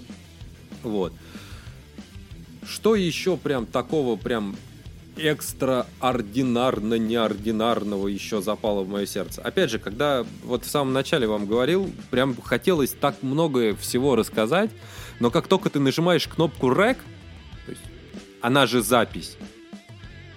Вот. 0.83 1.13
Что 2.65 2.95
еще 2.95 3.37
прям 3.37 3.67
такого 3.67 4.17
прям 4.17 4.57
экстраординарно 5.17 6.95
неординарного 6.95 8.09
еще 8.09 8.41
запало 8.41 8.83
в 8.83 8.89
мое 8.89 9.07
сердце. 9.07 9.43
Опять 9.43 9.71
же, 9.71 9.79
когда 9.79 10.25
вот 10.45 10.65
в 10.65 10.71
самом 10.71 10.93
начале 10.93 11.27
вам 11.27 11.47
говорил, 11.47 11.91
прям 12.11 12.41
хотелось 12.41 12.93
так 12.93 13.23
много 13.23 13.77
всего 13.77 14.17
рассказать, 14.17 14.71
но 15.21 15.31
как 15.31 15.49
только 15.49 15.71
ты 15.71 15.81
нажимаешь 15.81 16.27
кнопку 16.27 16.71
REC, 16.71 16.97
есть, 17.69 17.81
она 18.41 18.67
же 18.67 18.83
запись, 18.83 19.37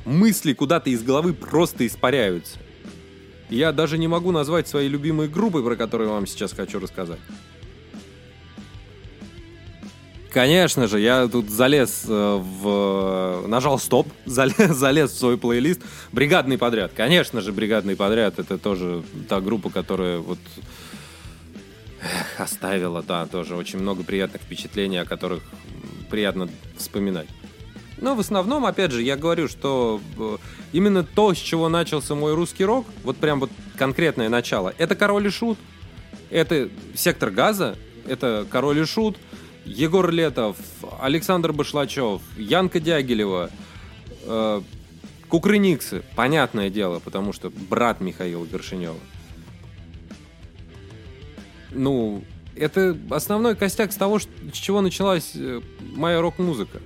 мысли 0.03 0.53
куда-то 0.53 0.89
из 0.89 1.03
головы 1.03 1.33
просто 1.33 1.87
испаряются. 1.87 2.59
Я 3.49 3.71
даже 3.71 3.97
не 3.97 4.07
могу 4.07 4.31
назвать 4.31 4.67
свои 4.67 4.87
любимые 4.87 5.29
группы, 5.29 5.61
про 5.63 5.75
которые 5.75 6.09
вам 6.09 6.27
сейчас 6.27 6.51
хочу 6.51 6.79
рассказать. 6.79 7.19
Конечно 10.35 10.87
же, 10.89 10.99
я 10.99 11.29
тут 11.29 11.49
залез 11.49 12.03
э, 12.09 12.11
в... 12.11 13.47
Нажал 13.47 13.79
стоп, 13.79 14.09
залез, 14.25 14.75
залез 14.75 15.11
в 15.11 15.17
свой 15.17 15.37
плейлист. 15.37 15.81
Бригадный 16.11 16.57
подряд. 16.57 16.91
Конечно 16.93 17.39
же, 17.39 17.53
бригадный 17.53 17.95
подряд. 17.95 18.37
Это 18.37 18.57
тоже 18.57 19.01
та 19.29 19.39
группа, 19.39 19.69
которая 19.69 20.17
вот 20.17 20.39
оставила, 22.37 23.01
да, 23.01 23.27
тоже 23.27 23.55
очень 23.55 23.79
много 23.79 24.03
приятных 24.03 24.41
впечатлений, 24.41 24.97
о 24.97 25.05
которых 25.05 25.41
приятно 26.09 26.49
вспоминать. 26.77 27.27
Но 27.97 28.13
в 28.13 28.19
основном, 28.19 28.65
опять 28.65 28.91
же, 28.91 29.03
я 29.03 29.15
говорю, 29.15 29.47
что 29.47 30.01
э, 30.19 30.37
именно 30.73 31.05
то, 31.05 31.33
с 31.33 31.37
чего 31.37 31.69
начался 31.69 32.13
мой 32.13 32.33
русский 32.33 32.65
рок, 32.65 32.85
вот 33.05 33.15
прям 33.15 33.39
вот 33.39 33.51
конкретное 33.77 34.27
начало, 34.27 34.73
это 34.77 34.95
«Король 34.95 35.27
и 35.27 35.29
Шут», 35.29 35.57
это 36.29 36.67
«Сектор 36.93 37.29
газа», 37.29 37.77
это 38.05 38.45
«Король 38.51 38.79
и 38.79 38.83
Шут», 38.83 39.15
Егор 39.65 40.11
Летов, 40.11 40.57
Александр 40.99 41.51
Башлачев, 41.51 42.21
Янка 42.37 42.79
Дягилева, 42.79 43.49
э, 44.23 44.61
Кукрыниксы, 45.27 46.03
понятное 46.15 46.69
дело, 46.69 46.99
потому 46.99 47.33
что 47.33 47.49
брат 47.49 47.99
Михаила 47.99 48.45
Горшинева. 48.45 48.99
Ну, 51.71 52.23
это 52.55 52.97
основной 53.09 53.55
костяк 53.55 53.91
с 53.91 53.95
того, 53.95 54.19
с 54.19 54.27
чего 54.53 54.81
началась 54.81 55.31
э, 55.35 55.61
моя 55.95 56.21
рок-музыка. 56.21 56.79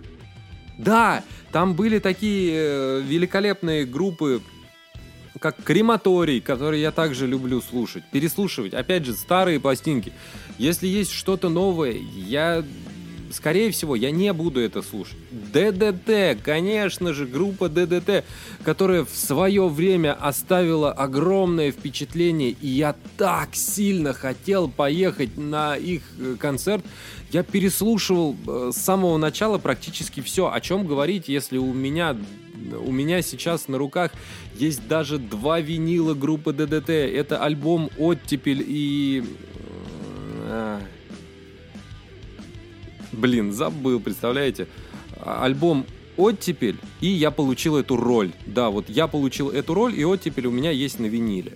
Да, 0.78 1.24
там 1.52 1.76
были 1.76 2.00
такие 2.00 2.54
э, 2.56 3.02
великолепные 3.02 3.86
группы, 3.86 4.42
как 5.40 5.64
Крематорий, 5.64 6.42
который 6.42 6.82
я 6.82 6.92
также 6.92 7.26
люблю 7.26 7.62
слушать, 7.62 8.04
переслушивать. 8.12 8.74
Опять 8.74 9.06
же, 9.06 9.14
старые 9.14 9.60
пластинки. 9.60 10.14
Если 10.58 10.88
есть 10.88 11.12
что-то 11.12 11.50
новое, 11.50 11.94
я 11.94 12.64
скорее 13.32 13.72
всего, 13.72 13.96
я 13.96 14.12
не 14.12 14.34
буду 14.34 14.60
это 14.60 14.82
слушать. 14.82 15.18
ДДТ, 15.32 16.42
конечно 16.44 17.14
же, 17.14 17.26
группа 17.26 17.70
ДДТ, 17.70 18.24
которая 18.64 19.06
в 19.06 19.16
свое 19.16 19.68
время 19.68 20.14
оставила 20.14 20.92
огромное 20.92 21.72
впечатление, 21.72 22.56
и 22.62 22.68
я 22.68 22.96
так 23.18 23.56
сильно 23.56 24.14
хотел 24.14 24.70
поехать 24.70 25.38
на 25.38 25.76
их 25.76 26.04
э, 26.20 26.36
концерт. 26.40 26.84
Я 27.32 27.44
переслушивал 27.44 28.36
э, 28.48 28.72
с 28.74 28.78
самого 28.78 29.18
начала 29.18 29.58
практически 29.58 30.22
все. 30.22 30.52
О 30.52 30.60
чем 30.62 30.88
говорить, 30.88 31.28
если 31.28 31.58
у 31.58 31.74
меня 31.74 32.18
у 32.86 32.92
меня 32.92 33.22
сейчас 33.22 33.68
на 33.68 33.78
руках 33.78 34.12
есть 34.56 34.88
даже 34.88 35.18
два 35.18 35.60
винила 35.60 36.14
группы 36.14 36.52
ДДТ. 36.54 36.90
Это 36.90 37.42
альбом 37.42 37.90
«Оттепель» 37.98 38.64
и 38.66 39.24
Блин, 43.12 43.52
забыл, 43.52 44.00
представляете? 44.00 44.68
Альбом 45.24 45.86
«Оттепель», 46.18 46.78
и 47.02 47.08
я 47.08 47.32
получил 47.32 47.78
эту 47.78 47.96
роль. 47.96 48.32
Да, 48.46 48.70
вот 48.70 48.90
я 48.90 49.08
получил 49.08 49.50
эту 49.50 49.74
роль, 49.74 49.98
и 49.98 50.04
«Оттепель» 50.04 50.48
у 50.48 50.52
меня 50.52 50.72
есть 50.72 51.00
на 51.00 51.06
виниле. 51.06 51.54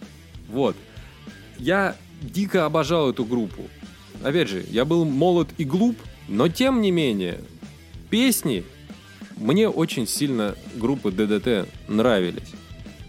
Вот. 0.50 0.76
Я 1.58 1.96
дико 2.22 2.66
обожал 2.66 3.10
эту 3.10 3.26
группу. 3.26 3.63
Опять 4.24 4.50
же, 4.50 4.66
я 4.70 4.86
был 4.86 5.06
молод 5.06 5.50
и 5.58 5.66
глуп, 5.66 5.98
но 6.28 6.48
тем 6.48 6.82
не 6.82 6.92
менее, 6.92 7.42
песни 8.10 8.63
мне 9.36 9.68
очень 9.68 10.08
сильно 10.08 10.56
группы 10.76 11.12
ДДТ 11.12 11.68
нравились. 11.88 12.54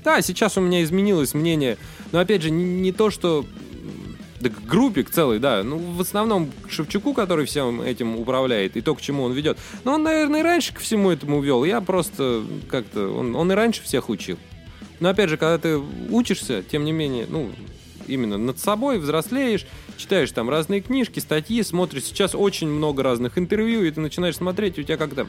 Да, 0.02 0.20
сейчас 0.20 0.58
у 0.58 0.60
меня 0.60 0.82
изменилось 0.82 1.34
мнение, 1.34 1.78
но 2.12 2.18
опять 2.18 2.42
же, 2.42 2.50
не, 2.50 2.64
не 2.64 2.92
то, 2.92 3.10
что 3.10 3.46
да 4.40 4.50
к 4.50 4.64
группе 4.64 5.04
к 5.04 5.10
целой, 5.10 5.38
да. 5.38 5.62
Ну, 5.62 5.78
в 5.78 6.00
основном 6.00 6.50
к 6.66 6.70
Шевчуку, 6.70 7.14
который 7.14 7.46
всем 7.46 7.80
этим 7.80 8.16
управляет, 8.16 8.76
и 8.76 8.80
то, 8.80 8.94
к 8.94 9.00
чему 9.00 9.24
он 9.24 9.32
ведет. 9.32 9.58
Но 9.84 9.94
он, 9.94 10.02
наверное, 10.02 10.40
и 10.40 10.42
раньше 10.42 10.74
ко 10.74 10.80
всему 10.80 11.10
этому 11.10 11.40
вел. 11.40 11.64
Я 11.64 11.80
просто 11.80 12.44
как-то... 12.68 13.08
Он, 13.08 13.34
он 13.36 13.50
и 13.52 13.54
раньше 13.54 13.82
всех 13.82 14.08
учил. 14.08 14.38
Но, 15.00 15.08
опять 15.08 15.30
же, 15.30 15.36
когда 15.36 15.58
ты 15.58 15.78
учишься, 16.10 16.62
тем 16.62 16.84
не 16.84 16.92
менее, 16.92 17.26
ну, 17.28 17.50
именно 18.06 18.38
над 18.38 18.58
собой, 18.58 18.98
взрослеешь, 18.98 19.66
читаешь 19.96 20.30
там 20.32 20.50
разные 20.50 20.80
книжки, 20.80 21.20
статьи, 21.20 21.62
смотришь. 21.62 22.04
Сейчас 22.04 22.34
очень 22.34 22.68
много 22.68 23.02
разных 23.02 23.38
интервью, 23.38 23.84
и 23.84 23.90
ты 23.90 24.00
начинаешь 24.00 24.36
смотреть, 24.36 24.78
у 24.78 24.82
тебя 24.82 24.96
как-то 24.96 25.26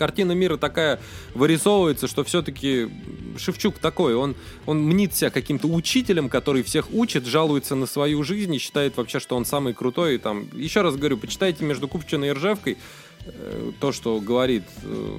картина 0.00 0.32
мира 0.32 0.56
такая 0.56 0.98
вырисовывается, 1.34 2.08
что 2.08 2.24
все-таки 2.24 2.88
Шевчук 3.36 3.78
такой, 3.78 4.14
он, 4.14 4.34
он 4.64 4.82
мнит 4.82 5.14
себя 5.14 5.28
каким-то 5.28 5.68
учителем, 5.68 6.30
который 6.30 6.62
всех 6.62 6.90
учит, 6.90 7.26
жалуется 7.26 7.74
на 7.74 7.84
свою 7.84 8.22
жизнь 8.22 8.54
и 8.54 8.58
считает 8.58 8.96
вообще, 8.96 9.20
что 9.20 9.36
он 9.36 9.44
самый 9.44 9.74
крутой. 9.74 10.14
И, 10.14 10.18
там, 10.18 10.48
еще 10.54 10.80
раз 10.80 10.96
говорю, 10.96 11.18
почитайте 11.18 11.64
между 11.64 11.86
Купчиной 11.86 12.28
и 12.28 12.32
Ржевкой 12.32 12.78
э, 13.26 13.72
то, 13.78 13.92
что 13.92 14.18
говорит 14.20 14.64
э, 14.82 15.18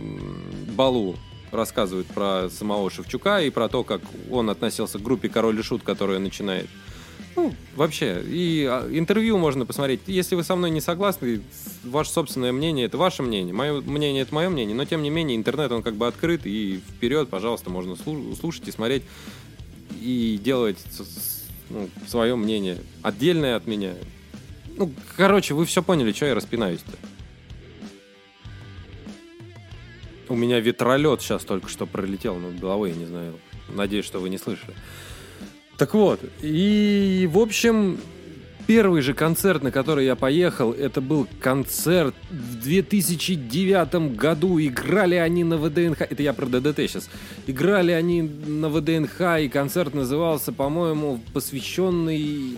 Балу, 0.76 1.15
рассказывает 1.52 2.08
про 2.08 2.50
самого 2.50 2.89
Шевчука 2.89 3.41
и 3.41 3.52
про 3.52 3.70
то, 3.70 3.84
как 3.84 4.02
он 4.32 4.50
относился 4.50 4.98
к 4.98 5.04
группе 5.04 5.30
Король 5.30 5.60
и 5.60 5.62
Шут, 5.62 5.84
которая 5.84 6.17
начинает 6.17 6.67
ну, 7.36 7.54
вообще, 7.76 8.22
и 8.26 8.67
а, 8.70 8.88
интервью 8.91 9.38
можно 9.38 9.65
посмотреть. 9.65 10.02
Если 10.08 10.36
вы 10.36 10.44
со 10.44 10.56
мной 10.56 10.70
не 10.70 10.82
согласны, 10.82 11.41
ваше 11.84 12.12
собственное 12.12 12.52
мнение— 12.52 12.86
это 12.88 12.98
ваше 12.98 13.24
мнение, 13.24 13.54
мое 13.54 13.82
мнение— 13.82 14.22
это 14.24 14.36
мое 14.36 14.50
мнение, 14.50 14.76
но 14.76 14.86
тем 14.86 15.02
не 15.02 15.10
менее 15.10 15.38
интернет, 15.38 15.72
он 15.72 15.82
как 15.82 15.96
бы 15.96 16.08
открыт, 16.08 16.41
и 16.46 16.82
вперед, 16.96 17.30
пожалуйста, 17.30 17.70
можно 17.70 17.96
слушать 17.96 18.67
и 18.67 18.72
смотреть, 18.72 19.04
и 20.02 20.39
делать 20.44 20.78
ну, 21.70 21.89
свое 22.08 22.36
мнение, 22.36 22.78
отдельное 23.02 23.56
от 23.56 23.65
меня. 23.65 23.94
Ну, 24.78 24.91
короче, 25.15 25.54
вы 25.54 25.65
все 25.65 25.82
поняли, 25.82 26.12
что 26.12 26.26
я 26.26 26.36
распинаюсь-то. 26.36 26.91
У 30.28 30.36
меня 30.36 30.60
ветролет 30.60 31.22
сейчас 31.22 31.44
только 31.44 31.67
что 31.67 31.86
пролетел 31.86 32.36
над 32.38 32.60
головой, 32.60 32.91
я 32.91 32.96
не 32.96 33.06
знаю. 33.06 33.38
Надеюсь, 33.70 34.06
что 34.06 34.20
вы 34.20 34.30
не 34.30 34.38
слышали. 34.38 34.74
Так 35.82 35.96
вот, 35.96 36.20
и, 36.44 37.28
в 37.34 37.39
общем, 37.39 37.98
первый 38.67 39.02
же 39.02 39.15
концерт, 39.15 39.63
на 39.63 39.72
который 39.72 40.06
я 40.06 40.15
поехал, 40.15 40.74
это 40.74 41.02
был 41.02 41.28
концерт 41.39 42.13
в 42.30 42.62
2009 42.62 44.15
году. 44.15 44.60
Играли 44.60 45.15
они 45.15 45.44
на 45.44 45.58
ВДНХ. 45.58 46.02
Это 46.02 46.22
я 46.22 46.34
про 46.34 46.46
ДДТ 46.46 46.82
сейчас. 46.82 47.10
Играли 47.48 47.94
они 47.94 48.22
на 48.22 48.70
ВДНХ, 48.70 49.39
и 49.39 49.50
концерт 49.50 49.96
назывался, 49.96 50.54
по-моему, 50.54 51.20
посвященный 51.34 52.56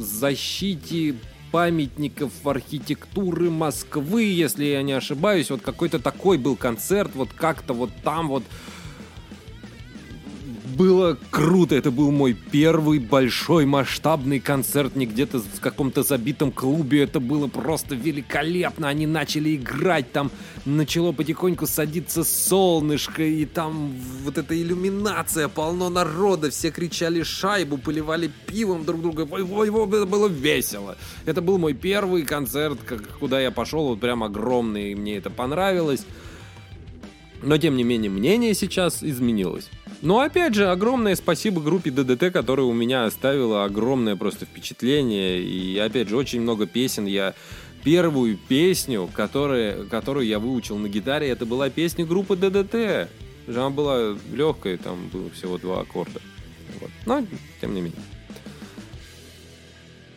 защите 0.00 1.14
памятников 1.52 2.32
архитектуры 2.44 3.50
Москвы, 3.50 4.24
если 4.24 4.64
я 4.64 4.82
не 4.82 4.94
ошибаюсь. 4.94 5.48
Вот 5.50 5.62
какой-то 5.62 6.00
такой 6.00 6.38
был 6.38 6.56
концерт, 6.56 7.12
вот 7.14 7.28
как-то 7.32 7.72
вот 7.72 7.90
там 8.02 8.26
вот 8.26 8.42
было 10.78 11.18
круто. 11.30 11.74
Это 11.74 11.90
был 11.90 12.12
мой 12.12 12.34
первый 12.34 13.00
большой 13.00 13.66
масштабный 13.66 14.38
концерт 14.38 14.94
не 14.94 15.06
где-то 15.06 15.40
в 15.40 15.60
каком-то 15.60 16.04
забитом 16.04 16.52
клубе. 16.52 17.02
Это 17.02 17.18
было 17.18 17.48
просто 17.48 17.96
великолепно. 17.96 18.88
Они 18.88 19.06
начали 19.06 19.56
играть, 19.56 20.12
там 20.12 20.30
начало 20.64 21.10
потихоньку 21.12 21.66
садиться 21.66 22.22
солнышко, 22.22 23.24
и 23.24 23.44
там 23.44 23.92
вот 24.22 24.38
эта 24.38 24.56
иллюминация, 24.56 25.48
полно 25.48 25.90
народа, 25.90 26.50
все 26.50 26.70
кричали 26.70 27.24
шайбу, 27.24 27.76
поливали 27.76 28.30
пивом 28.46 28.84
друг 28.84 29.02
друга. 29.02 29.26
Ой, 29.28 29.42
ой, 29.42 29.70
ой, 29.70 29.88
это 29.88 30.06
было 30.06 30.28
весело. 30.28 30.96
Это 31.26 31.42
был 31.42 31.58
мой 31.58 31.74
первый 31.74 32.22
концерт, 32.22 32.78
куда 33.18 33.40
я 33.40 33.50
пошел, 33.50 33.88
вот 33.88 34.00
прям 34.00 34.22
огромный, 34.22 34.92
и 34.92 34.94
мне 34.94 35.16
это 35.16 35.28
понравилось. 35.28 36.06
Но, 37.42 37.58
тем 37.58 37.76
не 37.76 37.84
менее, 37.84 38.10
мнение 38.10 38.54
сейчас 38.54 39.02
изменилось. 39.02 39.70
Но, 40.00 40.20
опять 40.20 40.54
же, 40.54 40.68
огромное 40.68 41.16
спасибо 41.16 41.60
группе 41.60 41.90
ДДТ, 41.90 42.32
которая 42.32 42.66
у 42.66 42.72
меня 42.72 43.04
оставила 43.04 43.64
огромное 43.64 44.14
просто 44.14 44.46
впечатление. 44.46 45.42
И, 45.42 45.76
опять 45.78 46.08
же, 46.08 46.16
очень 46.16 46.40
много 46.40 46.66
песен 46.66 47.06
я 47.06 47.34
первую 47.82 48.36
песню, 48.36 49.10
которая, 49.12 49.84
которую 49.84 50.26
я 50.26 50.38
выучил 50.38 50.78
на 50.78 50.88
гитаре, 50.88 51.28
это 51.28 51.46
была 51.46 51.68
песня 51.68 52.06
группы 52.06 52.36
ДДТ. 52.36 53.10
Она 53.48 53.70
была 53.70 54.16
легкая, 54.32 54.76
там 54.76 55.08
было 55.08 55.30
всего 55.30 55.58
два 55.58 55.80
аккорда. 55.80 56.20
Вот. 56.80 56.90
Но, 57.06 57.24
тем 57.60 57.74
не 57.74 57.80
менее. 57.80 58.00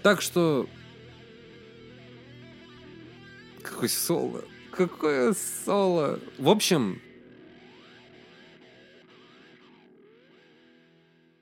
Так 0.04 0.22
что... 0.22 0.68
Какой 3.64 3.90
соло. 3.90 4.44
Какое 4.72 5.34
соло. 5.66 6.20
В 6.38 6.50
общем... 6.50 7.02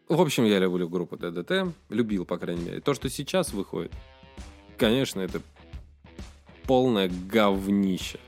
В 0.10 0.19
общем, 0.22 0.45
я 0.45 0.58
люблю 0.58 0.89
группу 0.89 1.17
ДДТ. 1.17 1.72
Любил, 1.89 2.26
по 2.26 2.39
крайней 2.39 2.63
мере. 2.63 2.82
То, 2.82 2.95
что 2.95 3.12
сейчас 3.12 3.54
выходит, 3.54 3.91
конечно, 4.76 5.22
это 5.22 5.39
полное 6.63 7.12
говнище. 7.32 8.19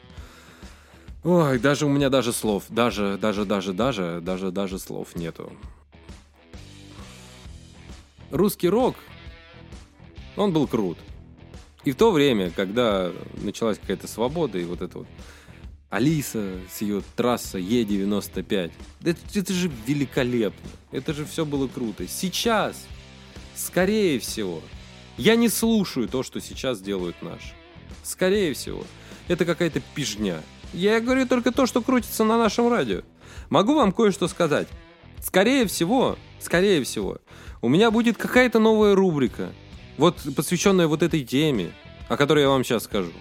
Ой, 1.24 1.58
даже 1.58 1.88
у 1.88 1.90
меня 1.90 2.10
даже 2.12 2.34
слов, 2.34 2.66
даже, 2.70 3.18
даже, 3.18 3.46
даже, 3.46 3.74
даже, 3.74 4.22
даже, 4.22 4.52
даже 4.52 4.78
слов 4.78 5.16
нету. 5.16 5.52
Русский 8.30 8.70
рок, 8.70 8.96
он 10.36 10.54
был 10.54 10.68
крут. 10.68 11.00
И 11.84 11.92
в 11.92 11.96
то 11.96 12.12
время, 12.12 12.52
когда 12.52 13.12
началась 13.42 13.80
какая-то 13.80 14.08
свобода 14.08 14.60
и 14.60 14.66
вот 14.66 14.84
это 14.84 15.00
вот 15.00 15.08
Алиса 15.92 16.54
с 16.74 16.82
ее 16.82 17.04
трасса 17.18 17.60
Е95, 17.60 18.72
это, 19.04 19.20
это 19.36 19.54
же 19.54 19.70
великолепно. 19.86 20.70
Это 20.92 21.14
же 21.14 21.26
все 21.26 21.46
было 21.46 21.68
круто. 21.68 22.08
Сейчас, 22.08 22.88
скорее 23.56 24.20
всего, 24.20 24.62
я 25.18 25.36
не 25.36 25.50
слушаю 25.50 26.08
то, 26.08 26.24
что 26.24 26.40
сейчас 26.40 26.82
делают 26.82 27.22
наши. 27.22 27.54
Скорее 28.04 28.54
всего, 28.54 28.86
это 29.28 29.44
какая-то 29.44 29.82
пижня. 29.94 30.42
Я 30.74 31.02
говорю 31.02 31.28
только 31.28 31.52
то, 31.52 31.66
что 31.66 31.82
крутится 31.82 32.24
на 32.24 32.38
нашем 32.38 32.70
радио. 32.70 33.02
Могу 33.50 33.76
вам 33.76 33.92
кое-что 33.92 34.30
сказать. 34.30 34.70
Скорее 35.22 35.68
всего, 35.68 36.18
скорее 36.40 36.84
всего, 36.86 37.18
у 37.62 37.68
меня 37.68 37.92
будет 37.92 38.18
какая-то 38.18 38.60
новая 38.60 38.96
рубрика, 38.96 39.52
вот 39.98 40.18
посвященная 40.38 40.88
вот 40.88 41.04
этой 41.04 41.26
теме, 41.26 41.74
о 42.08 42.16
которой 42.16 42.44
я 42.44 42.50
вам 42.50 42.64
сейчас 42.64 42.86
скажу. 42.86 43.12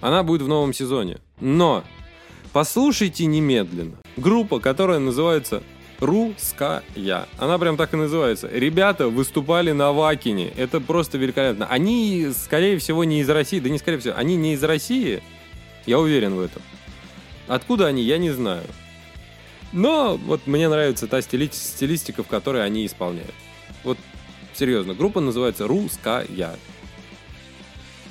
Она 0.00 0.24
будет 0.24 0.42
в 0.42 0.48
новом 0.48 0.72
сезоне. 0.72 1.18
Но 1.40 1.84
послушайте 2.56 3.26
немедленно. 3.26 3.98
Группа, 4.16 4.60
которая 4.60 4.98
называется 4.98 5.62
Русская. 6.00 6.82
Она 7.36 7.58
прям 7.58 7.76
так 7.76 7.92
и 7.92 7.98
называется. 7.98 8.48
Ребята 8.50 9.08
выступали 9.08 9.72
на 9.72 9.92
Вакине. 9.92 10.54
Это 10.56 10.80
просто 10.80 11.18
великолепно. 11.18 11.66
Они, 11.66 12.28
скорее 12.34 12.78
всего, 12.78 13.04
не 13.04 13.20
из 13.20 13.28
России. 13.28 13.60
Да 13.60 13.68
не 13.68 13.76
скорее 13.76 13.98
всего. 13.98 14.14
Они 14.16 14.36
не 14.36 14.54
из 14.54 14.64
России. 14.64 15.22
Я 15.84 15.98
уверен 15.98 16.34
в 16.34 16.40
этом. 16.40 16.62
Откуда 17.46 17.88
они, 17.88 18.02
я 18.02 18.16
не 18.16 18.30
знаю. 18.30 18.64
Но 19.74 20.16
вот 20.16 20.46
мне 20.46 20.70
нравится 20.70 21.06
та 21.08 21.20
стили 21.20 21.50
стилистика, 21.52 22.22
в 22.22 22.26
которой 22.26 22.64
они 22.64 22.86
исполняют. 22.86 23.34
Вот 23.84 23.98
серьезно, 24.54 24.94
группа 24.94 25.20
называется 25.20 25.66
«Русская». 25.66 26.26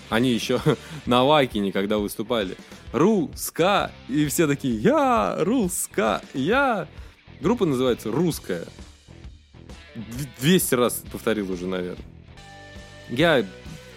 Они 0.09 0.31
еще 0.31 0.61
на 1.05 1.23
Вакине, 1.23 1.71
когда 1.71 1.97
выступали. 1.97 2.55
«Русская». 2.91 3.91
И 4.07 4.25
все 4.27 4.47
такие 4.47 4.77
«Я 4.77 5.35
русская». 5.39 6.21
Группа 7.41 7.65
называется 7.65 8.11
«Русская». 8.11 8.65
200 10.39 10.75
раз 10.75 11.03
повторил 11.11 11.51
уже, 11.51 11.67
наверное. 11.67 12.05
Я 13.09 13.45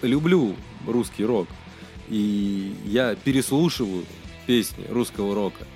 люблю 0.03 0.55
русский 0.87 1.25
рок. 1.25 1.49
И 2.09 2.75
я 2.85 3.15
переслушиваю 3.15 4.05
песни 4.47 4.85
русского 4.89 5.35
рока. 5.35 5.67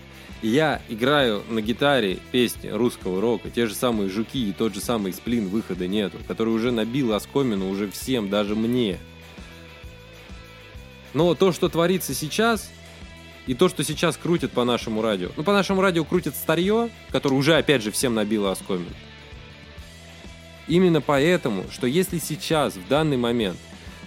И 0.41 0.49
я 0.49 0.83
играю 0.89 1.43
на 1.49 1.61
гитаре 1.61 2.19
песни 2.33 2.69
русского 2.69 3.21
рока, 3.21 3.49
те 3.49 3.67
же 3.67 3.75
самые 3.75 4.11
«Жуки» 4.11 4.49
и 4.49 4.53
тот 4.53 4.75
же 4.75 4.81
самый 4.81 5.13
«Сплин» 5.13 5.49
выхода 5.49 5.87
нету, 5.87 6.19
который 6.27 6.53
уже 6.53 6.73
набил 6.73 7.13
оскомину 7.13 7.71
уже 7.71 7.89
всем, 7.89 8.29
даже 8.29 8.57
мне. 8.57 8.99
Но 11.15 11.35
то, 11.35 11.53
что 11.53 11.69
творится 11.69 12.15
сейчас, 12.15 12.71
и 13.47 13.55
то, 13.55 13.69
что 13.69 13.85
сейчас 13.85 14.17
крутят 14.17 14.53
по 14.53 14.65
нашему 14.65 15.03
радио. 15.03 15.31
Ну, 15.37 15.43
по 15.43 15.53
нашему 15.53 15.81
радио 15.81 16.05
крутят 16.05 16.35
старье, 16.37 16.91
которое 17.11 17.37
уже, 17.37 17.57
опять 17.57 17.83
же, 17.83 17.91
всем 17.91 18.15
набило 18.15 18.53
оскомину. 18.53 18.91
Именно 20.69 21.01
поэтому, 21.01 21.65
что 21.71 21.87
если 21.87 22.19
сейчас, 22.19 22.75
в 22.75 22.89
данный 22.89 23.17
момент, 23.17 23.59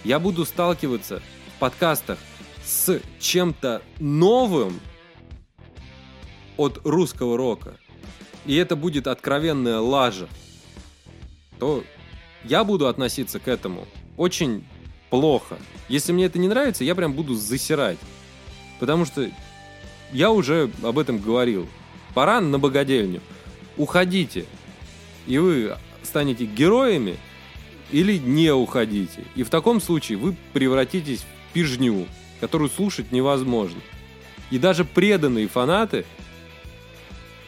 я 0.03 0.19
буду 0.19 0.45
сталкиваться 0.45 1.21
в 1.55 1.59
подкастах 1.59 2.17
с 2.63 3.01
чем-то 3.19 3.81
новым 3.99 4.79
от 6.57 6.79
русского 6.85 7.37
рока, 7.37 7.77
и 8.45 8.55
это 8.55 8.75
будет 8.75 9.07
откровенная 9.07 9.79
лажа, 9.79 10.29
то 11.59 11.83
я 12.43 12.63
буду 12.63 12.87
относиться 12.87 13.39
к 13.39 13.47
этому 13.47 13.85
очень 14.17 14.65
плохо. 15.15 15.57
Если 15.87 16.11
мне 16.11 16.25
это 16.25 16.39
не 16.39 16.49
нравится, 16.49 16.83
я 16.83 16.93
прям 16.93 17.13
буду 17.13 17.35
засирать. 17.35 17.97
Потому 18.79 19.05
что 19.05 19.29
я 20.11 20.31
уже 20.31 20.69
об 20.83 20.99
этом 20.99 21.19
говорил. 21.19 21.67
Пора 22.13 22.41
на 22.41 22.59
богадельню. 22.59 23.21
Уходите. 23.77 24.45
И 25.25 25.37
вы 25.37 25.77
станете 26.03 26.45
героями 26.45 27.17
или 27.91 28.17
не 28.17 28.51
уходите. 28.53 29.23
И 29.35 29.43
в 29.43 29.49
таком 29.49 29.79
случае 29.79 30.17
вы 30.17 30.35
превратитесь 30.51 31.21
в 31.21 31.53
пижню 31.53 32.07
которую 32.41 32.69
слушать 32.69 33.13
невозможно. 33.13 33.79
И 34.51 34.59
даже 34.59 34.83
преданные 34.83 35.47
фанаты, 35.47 36.05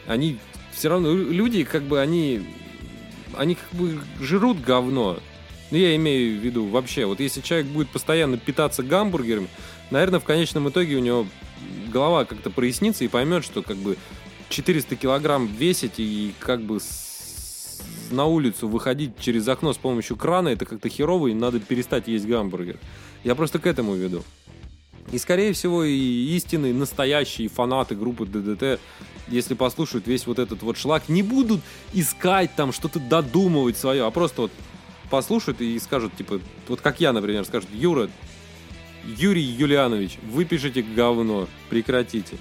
они 0.06 0.38
все 0.72 0.88
равно, 0.88 1.14
люди 1.14 1.62
как 1.62 1.82
бы, 1.82 2.00
они, 2.00 2.42
они 3.36 3.54
как 3.54 3.78
бы 3.78 4.00
жрут 4.20 4.60
говно. 4.60 5.18
Ну, 5.70 5.76
я 5.76 5.94
имею 5.96 6.40
в 6.40 6.42
виду 6.42 6.66
вообще, 6.66 7.04
вот 7.04 7.20
если 7.20 7.40
человек 7.40 7.66
будет 7.66 7.90
постоянно 7.90 8.38
питаться 8.38 8.82
гамбургерами, 8.82 9.48
наверное, 9.90 10.20
в 10.20 10.24
конечном 10.24 10.68
итоге 10.68 10.96
у 10.96 11.00
него 11.00 11.26
голова 11.92 12.24
как-то 12.24 12.50
прояснится 12.50 13.04
и 13.04 13.08
поймет, 13.08 13.44
что 13.44 13.62
как 13.62 13.76
бы 13.76 13.96
400 14.48 14.96
килограмм 14.96 15.46
весить 15.46 15.94
и 15.98 16.32
как 16.38 16.62
бы 16.62 16.80
с... 16.80 17.80
на 18.10 18.24
улицу 18.24 18.68
выходить 18.68 19.18
через 19.20 19.46
окно 19.48 19.72
с 19.72 19.76
помощью 19.76 20.16
крана, 20.16 20.48
это 20.48 20.64
как-то 20.64 20.88
херово, 20.88 21.28
и 21.28 21.34
надо 21.34 21.60
перестать 21.60 22.08
есть 22.08 22.26
гамбургер. 22.26 22.78
Я 23.24 23.34
просто 23.34 23.58
к 23.58 23.66
этому 23.66 23.94
веду. 23.94 24.24
И, 25.12 25.18
скорее 25.18 25.52
всего, 25.54 25.84
и 25.84 26.36
истинные, 26.36 26.74
настоящие 26.74 27.48
фанаты 27.48 27.94
группы 27.94 28.26
ДДТ, 28.26 28.78
если 29.28 29.54
послушают 29.54 30.06
весь 30.06 30.26
вот 30.26 30.38
этот 30.38 30.62
вот 30.62 30.76
шлак, 30.76 31.08
не 31.08 31.22
будут 31.22 31.60
искать 31.92 32.50
там 32.56 32.72
что-то 32.72 33.00
додумывать 33.00 33.76
свое, 33.76 34.06
а 34.06 34.10
просто 34.10 34.42
вот 34.42 34.52
послушают 35.10 35.60
и 35.60 35.78
скажут, 35.78 36.16
типа, 36.16 36.40
вот 36.68 36.80
как 36.80 37.00
я, 37.00 37.12
например, 37.12 37.44
скажут, 37.44 37.68
Юра, 37.72 38.08
Юрий 39.04 39.42
Юлианович, 39.42 40.18
вы 40.30 40.44
пишете 40.44 40.82
говно, 40.82 41.48
прекратите. 41.70 42.36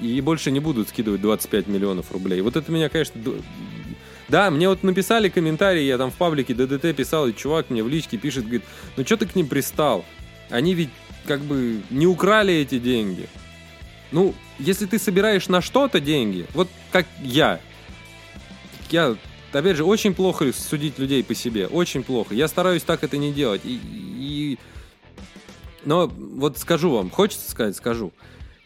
И 0.00 0.20
больше 0.20 0.50
не 0.50 0.60
будут 0.60 0.88
скидывать 0.88 1.20
25 1.20 1.66
миллионов 1.66 2.12
рублей. 2.12 2.40
Вот 2.40 2.56
это 2.56 2.70
меня, 2.70 2.88
конечно... 2.88 3.20
Да, 4.28 4.50
мне 4.50 4.68
вот 4.68 4.82
написали 4.82 5.30
комментарии, 5.30 5.82
я 5.82 5.96
там 5.96 6.10
в 6.10 6.14
паблике 6.14 6.52
ДДТ 6.52 6.94
писал, 6.94 7.28
и 7.28 7.34
чувак 7.34 7.70
мне 7.70 7.82
в 7.82 7.88
личке 7.88 8.18
пишет, 8.18 8.44
говорит, 8.44 8.62
ну 8.96 9.04
что 9.04 9.16
ты 9.16 9.26
к 9.26 9.34
ним 9.34 9.48
пристал? 9.48 10.04
Они 10.50 10.74
ведь 10.74 10.90
как 11.26 11.40
бы 11.40 11.80
не 11.88 12.06
украли 12.06 12.54
эти 12.54 12.78
деньги. 12.78 13.26
Ну, 14.12 14.34
если 14.58 14.86
ты 14.86 14.98
собираешь 14.98 15.48
на 15.48 15.60
что-то 15.60 16.00
деньги, 16.00 16.46
вот 16.54 16.68
как 16.90 17.06
я, 17.22 17.60
я, 18.90 19.16
опять 19.52 19.76
же, 19.76 19.84
очень 19.84 20.14
плохо 20.14 20.52
судить 20.52 20.98
людей 20.98 21.22
по 21.24 21.34
себе, 21.34 21.66
очень 21.66 22.02
плохо. 22.02 22.34
Я 22.34 22.48
стараюсь 22.48 22.82
так 22.82 23.04
это 23.04 23.16
не 23.16 23.32
делать. 23.32 23.62
И, 23.64 23.80
и... 23.84 24.58
Но 25.84 26.06
вот 26.06 26.58
скажу 26.58 26.90
вам, 26.90 27.10
хочется 27.10 27.50
сказать, 27.50 27.76
скажу. 27.76 28.12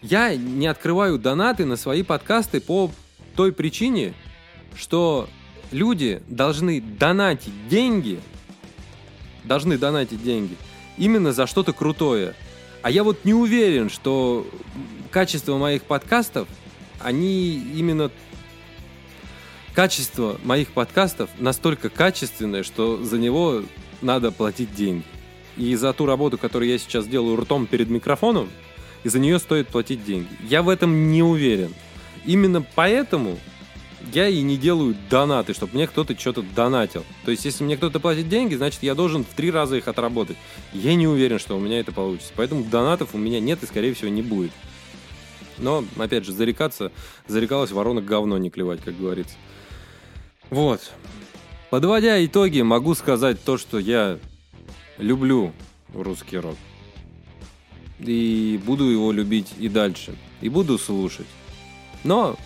Я 0.01 0.35
не 0.35 0.67
открываю 0.67 1.19
донаты 1.19 1.65
на 1.65 1.77
свои 1.77 2.03
подкасты 2.03 2.61
по 2.61 2.91
той 3.37 3.53
причине, 3.53 4.15
что 4.75 5.29
люди 5.71 6.23
должны 6.29 6.81
донатить 6.81 7.69
деньги, 7.69 8.21
должны 9.45 9.79
донатить 9.79 10.23
деньги 10.23 10.57
именно 10.97 11.33
за 11.33 11.47
что-то 11.47 11.73
крутое. 11.73 12.35
А 12.83 12.91
я 12.91 13.05
вот 13.05 13.25
не 13.25 13.35
уверен, 13.35 13.91
что 13.91 14.47
качество 15.11 15.57
моих 15.57 15.83
подкастов, 15.85 16.49
они 17.01 17.55
именно... 17.75 18.11
Качество 19.75 20.39
моих 20.45 20.69
подкастов 20.73 21.31
настолько 21.39 21.89
качественное, 21.89 22.63
что 22.63 23.03
за 23.03 23.19
него 23.19 23.63
надо 24.03 24.31
платить 24.31 24.75
деньги. 24.75 25.05
И 25.57 25.75
за 25.77 25.95
ту 25.95 26.05
работу, 26.05 26.37
которую 26.37 26.71
я 26.71 26.77
сейчас 26.79 27.07
делаю 27.07 27.37
ртом 27.37 27.67
перед 27.67 27.89
микрофоном, 27.89 28.51
и 29.03 29.09
за 29.09 29.19
нее 29.19 29.39
стоит 29.39 29.69
платить 29.69 30.05
деньги. 30.05 30.29
Я 30.43 30.63
в 30.63 30.69
этом 30.69 31.11
не 31.11 31.23
уверен. 31.23 31.73
Именно 32.27 32.65
поэтому 32.75 33.39
я 34.13 34.29
и 34.29 34.43
не 34.43 34.59
делаю 34.59 34.95
донаты, 35.09 35.55
чтобы 35.55 35.75
мне 35.75 35.87
кто-то 35.87 36.19
что-то 36.19 36.43
донатил. 36.43 37.05
То 37.25 37.31
есть, 37.31 37.45
если 37.47 37.65
мне 37.65 37.79
кто-то 37.79 37.99
платит 37.99 38.29
деньги, 38.29 38.55
значит, 38.55 38.83
я 38.83 38.95
должен 38.95 39.25
в 39.25 39.29
три 39.29 39.51
раза 39.51 39.77
их 39.77 39.89
отработать. 39.89 40.37
Я 40.75 40.95
не 40.97 41.07
уверен, 41.07 41.39
что 41.39 41.57
у 41.57 41.61
меня 41.61 41.81
это 41.81 41.93
получится. 41.93 42.33
Поэтому 42.37 42.65
донатов 42.65 43.15
у 43.15 43.19
меня 43.19 43.41
нет 43.41 43.63
и, 43.63 43.67
скорее 43.67 43.95
всего, 43.95 44.11
не 44.11 44.23
будет. 44.23 44.53
Но, 45.57 45.85
опять 45.97 46.27
же, 46.27 46.33
зарекаться, 46.33 46.93
зарекалась 47.27 47.71
ворона 47.71 48.03
говно 48.03 48.37
не 48.37 48.51
клевать, 48.51 48.83
как 48.83 48.99
говорится. 48.99 49.35
Вот. 50.53 50.93
Подводя 51.71 52.23
итоги, 52.23 52.61
могу 52.61 52.95
сказать 52.95 53.43
то, 53.43 53.57
что 53.57 53.79
я 53.79 54.19
люблю 54.99 55.51
русский 55.95 56.37
рок. 56.37 56.59
И 57.99 58.61
буду 58.63 58.85
его 58.85 59.13
любить 59.13 59.55
и 59.59 59.71
дальше. 59.71 60.15
И 60.43 60.51
буду 60.51 60.77
слушать. 60.77 61.27
Но 62.05 62.37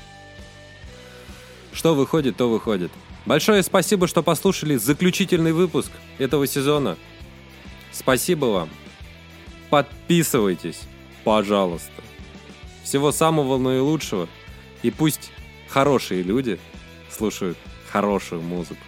что 1.73 1.97
выходит, 1.97 2.37
то 2.37 2.49
выходит. 2.49 2.93
Большое 3.25 3.65
спасибо, 3.65 4.07
что 4.07 4.23
послушали 4.23 4.77
заключительный 4.77 5.53
выпуск 5.53 5.91
этого 6.19 6.47
сезона. 6.47 6.97
Спасибо 7.91 8.45
вам. 8.45 8.69
Подписывайтесь, 9.69 10.83
пожалуйста. 11.25 11.91
Всего 12.85 13.11
самого 13.11 13.59
наилучшего. 13.59 14.29
И 14.85 14.93
пусть 14.93 15.33
хорошие 15.67 16.23
люди 16.23 16.61
слушают 17.11 17.59
хорошую 17.97 18.43
музыку. 18.43 18.85